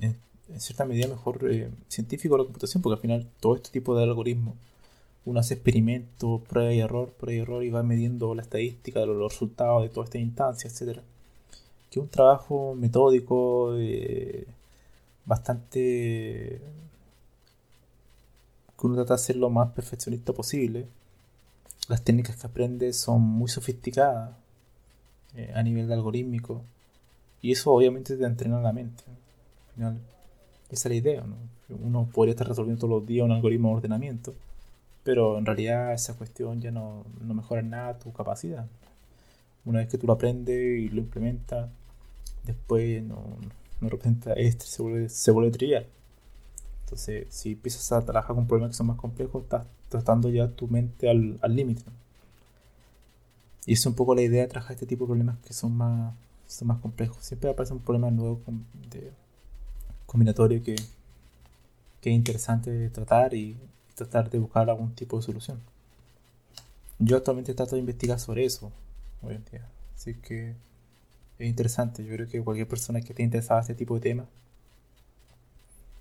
en, 0.00 0.16
cierta 0.58 0.84
medida 0.84 1.08
mejor 1.08 1.48
eh, 1.50 1.70
científico 1.88 2.34
de 2.34 2.42
la 2.42 2.44
computación, 2.44 2.82
porque 2.82 2.94
al 2.94 3.00
final 3.00 3.26
todo 3.40 3.56
este 3.56 3.70
tipo 3.70 3.96
de 3.96 4.04
algoritmos 4.04 4.56
uno 5.24 5.40
hace 5.40 5.54
experimentos, 5.54 6.40
prueba 6.48 6.72
y 6.72 6.80
error, 6.80 7.10
prueba 7.12 7.36
y 7.36 7.42
error 7.42 7.64
y 7.64 7.70
va 7.70 7.82
midiendo 7.82 8.34
la 8.34 8.42
estadística 8.42 9.00
de 9.00 9.06
los 9.06 9.32
resultados 9.32 9.82
de 9.82 9.90
toda 9.90 10.04
esta 10.04 10.18
instancia, 10.18 10.68
etcétera 10.68 11.02
que 11.90 12.00
un 12.00 12.08
trabajo 12.08 12.74
metódico, 12.74 13.74
eh, 13.76 14.46
bastante 15.26 16.60
que 18.78 18.86
uno 18.86 18.94
trata 18.96 19.14
de 19.14 19.18
ser 19.18 19.36
lo 19.36 19.50
más 19.50 19.72
perfeccionista 19.72 20.32
posible. 20.32 20.86
Las 21.88 22.02
técnicas 22.02 22.36
que 22.36 22.46
aprende 22.46 22.92
son 22.92 23.20
muy 23.20 23.48
sofisticadas 23.48 24.36
eh, 25.34 25.52
a 25.54 25.62
nivel 25.62 25.92
algorítmico 25.92 26.62
y 27.42 27.52
eso 27.52 27.72
obviamente 27.72 28.16
te 28.16 28.24
entrena 28.24 28.60
la 28.60 28.72
mente. 28.72 29.02
Al 29.68 29.74
final, 29.74 30.00
esa 30.70 30.88
es 30.88 30.90
la 30.90 30.94
idea. 30.94 31.24
Uno 31.68 32.08
podría 32.12 32.32
estar 32.32 32.48
resolviendo 32.48 32.80
todos 32.80 33.00
los 33.00 33.06
días 33.06 33.24
un 33.24 33.32
algoritmo 33.32 33.70
de 33.70 33.74
ordenamiento, 33.76 34.34
pero 35.04 35.38
en 35.38 35.46
realidad 35.46 35.92
esa 35.92 36.16
cuestión 36.16 36.60
ya 36.60 36.70
no, 36.70 37.04
no 37.20 37.34
mejora 37.34 37.62
nada 37.62 37.98
tu 37.98 38.12
capacidad. 38.12 38.66
Una 39.64 39.80
vez 39.80 39.88
que 39.88 39.98
tú 39.98 40.06
lo 40.06 40.14
aprendes 40.14 40.80
y 40.80 40.88
lo 40.88 41.00
implementas, 41.00 41.70
después 42.44 43.02
no, 43.02 43.36
no 43.80 43.88
representa 43.88 44.32
este, 44.34 44.66
se 44.66 44.82
vuelve, 44.82 45.08
se 45.08 45.30
vuelve 45.30 45.50
trivial. 45.50 45.86
Entonces, 46.84 47.26
si 47.30 47.52
empiezas 47.52 47.92
a 47.92 48.04
trabajar 48.04 48.34
con 48.34 48.46
problemas 48.46 48.72
que 48.72 48.76
son 48.76 48.88
más 48.88 48.96
complejos, 48.96 49.44
estás 49.44 49.66
tratando 49.88 50.28
ya 50.28 50.48
tu 50.48 50.66
mente 50.66 51.08
al 51.08 51.38
límite. 51.54 51.84
Y 53.66 53.74
es 53.74 53.86
un 53.86 53.94
poco 53.94 54.14
la 54.14 54.22
idea 54.22 54.42
de 54.42 54.48
trabajar 54.48 54.74
este 54.74 54.86
tipo 54.86 55.04
de 55.04 55.08
problemas 55.08 55.38
que 55.38 55.52
son 55.52 55.76
más, 55.76 56.14
son 56.52 56.68
más 56.68 56.78
complejos. 56.78 57.18
Siempre 57.24 57.50
aparece 57.50 57.72
un 57.72 57.80
problema 57.80 58.10
nuevo 58.10 58.40
de, 58.90 59.12
combinatorio 60.06 60.62
que, 60.62 60.76
que 62.00 62.10
es 62.10 62.16
interesante 62.16 62.90
tratar 62.90 63.34
y 63.34 63.56
tratar 63.94 64.30
de 64.30 64.38
buscar 64.38 64.68
algún 64.68 64.94
tipo 64.94 65.16
de 65.16 65.22
solución. 65.22 65.60
Yo 66.98 67.16
actualmente 67.16 67.54
trato 67.54 67.76
de 67.76 67.80
investigar 67.80 68.18
sobre 68.20 68.44
eso 68.44 68.72
hoy 69.22 69.34
en 69.34 69.44
día. 69.50 69.66
Así 69.94 70.14
que 70.14 70.54
es 71.38 71.48
interesante. 71.48 72.04
Yo 72.04 72.14
creo 72.14 72.28
que 72.28 72.42
cualquier 72.42 72.68
persona 72.68 73.00
que 73.00 73.12
esté 73.12 73.22
interesada 73.22 73.60
en 73.60 73.62
este 73.62 73.74
tipo 73.74 73.94
de 73.94 74.00
temas 74.00 74.26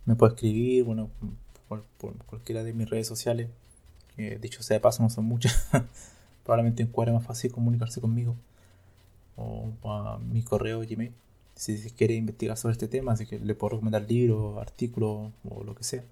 me 0.06 0.16
puede 0.16 0.34
escribir, 0.34 0.84
bueno, 0.84 1.10
por, 1.68 1.84
cualquiera 2.26 2.64
de 2.64 2.74
mis 2.74 2.90
redes 2.90 3.08
sociales. 3.08 3.50
Que 4.16 4.38
dicho 4.40 4.64
sea 4.64 4.76
de 4.76 4.82
paso, 4.82 5.04
no 5.04 5.10
son 5.10 5.26
muchas. 5.26 5.68
Probablemente 6.44 6.84
encuadre 6.84 7.14
más 7.14 7.26
fácil 7.26 7.52
comunicarse 7.52 8.02
conmigo. 8.02 8.36
O 9.40 9.74
a 9.90 10.20
mi 10.20 10.44
correo 10.44 10.82
Gmail. 10.82 11.14
Si, 11.56 11.78
quiere 11.92 12.16
investigar 12.16 12.58
sobre 12.58 12.74
este 12.74 12.88
tema, 12.88 13.14
así 13.14 13.26
que 13.26 13.40
le 13.40 13.56
puedo 13.56 13.72
recomendar 13.72 14.04
libros, 14.04 14.58
artículos 14.58 15.32
o 15.50 15.64
lo 15.64 15.76
que 15.76 15.84
sea. 15.84 16.04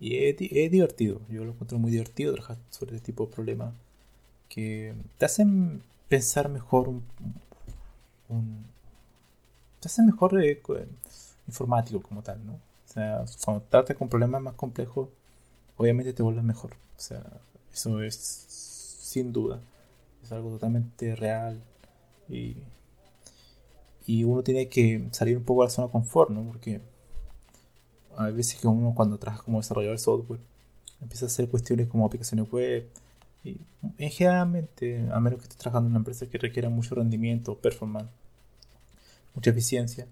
Y 0.00 0.16
es, 0.16 0.36
es 0.40 0.70
divertido. 0.70 1.20
Yo 1.28 1.44
lo 1.44 1.52
encuentro 1.52 1.78
muy 1.78 1.90
divertido 1.90 2.32
trabajar 2.34 2.58
sobre 2.70 2.96
este 2.96 3.06
tipo 3.06 3.26
de 3.26 3.32
problemas 3.32 3.74
que 4.48 4.94
te 5.18 5.24
hacen 5.26 5.82
pensar 6.08 6.48
mejor 6.48 6.88
un, 6.88 7.04
un... 8.28 8.64
Te 9.80 9.88
hace 9.88 10.02
mejor 10.02 10.42
eh, 10.42 10.60
informático 11.46 12.02
como 12.02 12.22
tal, 12.22 12.44
¿no? 12.44 12.54
O 12.54 12.92
sea, 12.92 13.24
cuando 13.44 13.62
tratas 13.68 13.96
con 13.96 14.08
problemas 14.08 14.42
más 14.42 14.54
complejos, 14.54 15.08
obviamente 15.76 16.12
te 16.12 16.22
vuelves 16.22 16.44
mejor. 16.44 16.72
O 16.72 17.00
sea, 17.00 17.22
eso 17.72 18.02
es 18.02 18.16
sin 18.16 19.32
duda. 19.32 19.60
Es 20.22 20.32
algo 20.32 20.50
totalmente 20.50 21.14
real 21.14 21.62
y, 22.28 22.56
y 24.06 24.24
uno 24.24 24.42
tiene 24.42 24.68
que 24.68 25.08
salir 25.12 25.36
un 25.36 25.44
poco 25.44 25.62
de 25.62 25.66
la 25.66 25.70
zona 25.70 25.86
de 25.86 25.92
confort, 25.92 26.30
¿no? 26.30 26.44
Porque 26.44 26.80
hay 28.16 28.32
veces 28.32 28.60
que 28.60 28.66
uno 28.66 28.94
cuando 28.94 29.18
trabaja 29.18 29.42
como 29.44 29.58
desarrollador 29.58 29.96
de 29.96 30.02
software 30.02 30.40
empieza 31.00 31.26
a 31.26 31.28
hacer 31.28 31.48
cuestiones 31.48 31.88
como 31.88 32.06
aplicaciones 32.06 32.50
web 32.50 32.88
y 33.44 33.58
generalmente, 34.10 35.08
a 35.12 35.20
menos 35.20 35.38
que 35.38 35.44
estés 35.44 35.58
trabajando 35.58 35.86
en 35.86 35.92
una 35.92 36.00
empresa 36.00 36.26
que 36.26 36.38
requiera 36.38 36.68
mucho 36.68 36.94
rendimiento, 36.94 37.56
performance, 37.56 38.10
mucha 39.34 39.50
eficiencia, 39.50 40.06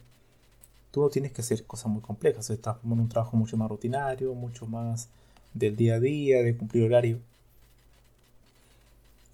tú 0.90 1.02
no 1.02 1.08
tienes 1.08 1.32
que 1.32 1.42
hacer 1.42 1.64
cosas 1.66 1.88
muy 1.88 2.00
complejas. 2.00 2.48
Estás 2.50 2.76
en 2.84 2.92
un 2.92 3.08
trabajo 3.08 3.36
mucho 3.36 3.56
más 3.56 3.68
rutinario, 3.68 4.34
mucho 4.34 4.66
más 4.66 5.08
del 5.54 5.76
día 5.76 5.96
a 5.96 6.00
día, 6.00 6.42
de 6.42 6.56
cumplir 6.56 6.84
horario, 6.84 7.18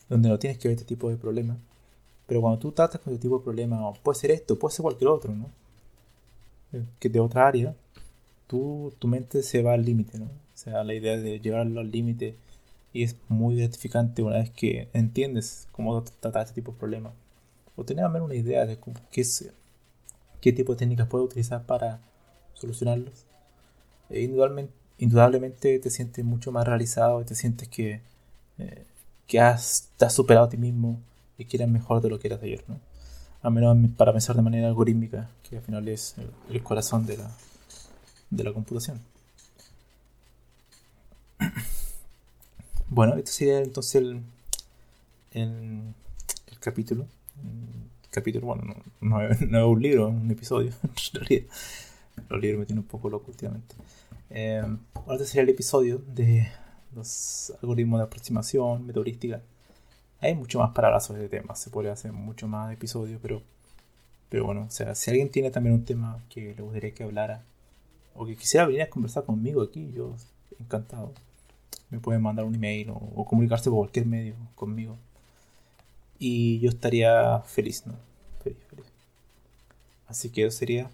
donde 0.08 0.28
no 0.28 0.38
tienes 0.38 0.58
que 0.58 0.68
ver 0.68 0.76
este 0.76 0.86
tipo 0.86 1.10
de 1.10 1.16
problemas. 1.16 1.58
Pero 2.32 2.40
cuando 2.40 2.58
tú 2.58 2.72
tratas 2.72 2.98
con 2.98 3.12
este 3.12 3.24
tipo 3.24 3.36
de 3.36 3.44
problemas, 3.44 3.98
puede 3.98 4.18
ser 4.18 4.30
esto, 4.30 4.58
puede 4.58 4.74
ser 4.74 4.84
cualquier 4.84 5.08
otro, 5.08 5.34
¿no? 5.34 5.50
Eh, 6.72 6.82
que 6.98 7.10
de 7.10 7.20
otra 7.20 7.46
área, 7.46 7.76
tú, 8.46 8.90
tu 8.98 9.06
mente 9.06 9.42
se 9.42 9.62
va 9.62 9.74
al 9.74 9.84
límite, 9.84 10.18
¿no? 10.18 10.24
O 10.24 10.28
sea, 10.54 10.82
la 10.82 10.94
idea 10.94 11.18
de 11.18 11.40
llevarlo 11.40 11.78
al 11.78 11.90
límite 11.90 12.34
y 12.94 13.02
es 13.02 13.16
muy 13.28 13.56
gratificante 13.56 14.22
una 14.22 14.38
vez 14.38 14.48
que 14.48 14.88
entiendes 14.94 15.68
cómo 15.72 16.02
tratar 16.02 16.44
este 16.44 16.54
tipo 16.54 16.72
de 16.72 16.78
problemas. 16.78 17.12
O 17.76 17.84
tener 17.84 18.02
al 18.02 18.10
menos 18.10 18.28
una 18.28 18.34
idea 18.34 18.64
de 18.64 18.78
qué, 19.10 19.22
qué 20.40 20.52
tipo 20.54 20.72
de 20.72 20.78
técnicas 20.78 21.08
puedes 21.08 21.26
utilizar 21.26 21.66
para 21.66 22.00
solucionarlos. 22.54 23.26
E 24.08 24.22
indudablemente, 24.22 24.72
indudablemente 24.96 25.78
te 25.78 25.90
sientes 25.90 26.24
mucho 26.24 26.50
más 26.50 26.66
realizado 26.66 27.20
y 27.20 27.26
te 27.26 27.34
sientes 27.34 27.68
que, 27.68 28.00
eh, 28.56 28.86
que 29.26 29.38
has, 29.38 29.90
te 29.98 30.06
has 30.06 30.14
superado 30.14 30.46
a 30.46 30.48
ti 30.48 30.56
mismo 30.56 30.98
que 31.44 31.56
eres 31.56 31.68
mejor 31.68 32.00
de 32.00 32.10
lo 32.10 32.18
que 32.18 32.28
eras 32.28 32.42
ayer. 32.42 32.64
¿no? 32.68 32.78
Al 33.42 33.52
menos 33.52 33.76
para 33.96 34.12
pensar 34.12 34.36
de 34.36 34.42
manera 34.42 34.68
algorítmica, 34.68 35.30
que 35.42 35.56
al 35.56 35.62
final 35.62 35.88
es 35.88 36.16
el, 36.48 36.62
corazón 36.62 37.06
de 37.06 37.16
la, 37.16 37.30
de 38.30 38.44
la 38.44 38.52
computación. 38.52 39.00
Bueno, 42.88 43.14
este 43.16 43.30
sería 43.30 43.60
entonces 43.60 43.94
el, 43.94 44.20
el, 45.32 45.94
capítulo. 46.60 47.06
El 47.42 48.10
capítulo, 48.10 48.46
bueno, 48.48 48.76
no, 49.00 49.22
es 49.22 49.40
un 49.40 49.82
libro, 49.82 50.08
es 50.08 50.14
un 50.14 50.30
episodio, 50.30 50.72
en 50.82 51.20
realidad. 51.20 51.46
Los 52.28 52.40
libros 52.40 52.60
me 52.60 52.66
tienen 52.66 52.84
un 52.84 52.88
poco 52.88 53.08
loco 53.08 53.30
últimamente. 53.30 53.74
Eh, 54.28 54.62
ahora 54.94 55.14
este 55.14 55.26
sería 55.26 55.42
el 55.42 55.48
episodio 55.48 56.02
de 56.06 56.48
los 56.94 57.52
algoritmos 57.62 58.00
de 58.00 58.04
aproximación, 58.04 58.86
metodística. 58.86 59.40
Hay 60.22 60.34
mucho 60.34 60.58
más 60.58 60.70
para 60.70 60.88
hablar 60.88 61.02
sobre 61.02 61.24
este 61.24 61.38
tema, 61.38 61.54
se 61.54 61.68
podría 61.68 61.92
hacer 61.92 62.12
mucho 62.12 62.48
más 62.48 62.72
episodios, 62.72 63.20
pero, 63.20 63.42
pero 64.30 64.46
bueno, 64.46 64.62
o 64.62 64.70
sea, 64.70 64.94
si 64.94 65.10
alguien 65.10 65.30
tiene 65.30 65.50
también 65.50 65.74
un 65.74 65.84
tema 65.84 66.18
que 66.30 66.54
le 66.54 66.62
gustaría 66.62 66.94
que 66.94 67.04
hablara, 67.04 67.42
o 68.14 68.24
que 68.24 68.36
quisiera 68.36 68.66
venir 68.66 68.82
a 68.82 68.90
conversar 68.90 69.24
conmigo 69.24 69.62
aquí, 69.62 69.92
yo 69.92 70.16
encantado 70.58 71.12
me 71.92 72.00
pueden 72.00 72.22
mandar 72.22 72.46
un 72.46 72.54
email 72.54 72.90
o, 72.90 73.24
comunicarse 73.26 73.68
por 73.68 73.80
cualquier 73.80 74.06
medio 74.06 74.34
conmigo. 74.54 74.96
Y 76.18 76.58
yo 76.60 76.70
estaría 76.70 77.40
feliz, 77.40 77.86
¿no? 77.86 77.94
Feliz, 78.42 78.58
feliz. 78.70 78.86
Así 80.08 80.30
que 80.30 80.46
eso 80.46 80.56
sería. 80.56 80.90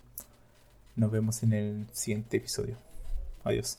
Nos 0.96 1.12
vemos 1.12 1.44
en 1.44 1.52
el 1.52 1.86
siguiente 1.92 2.38
episodio. 2.38 2.76
Adiós. 3.44 3.78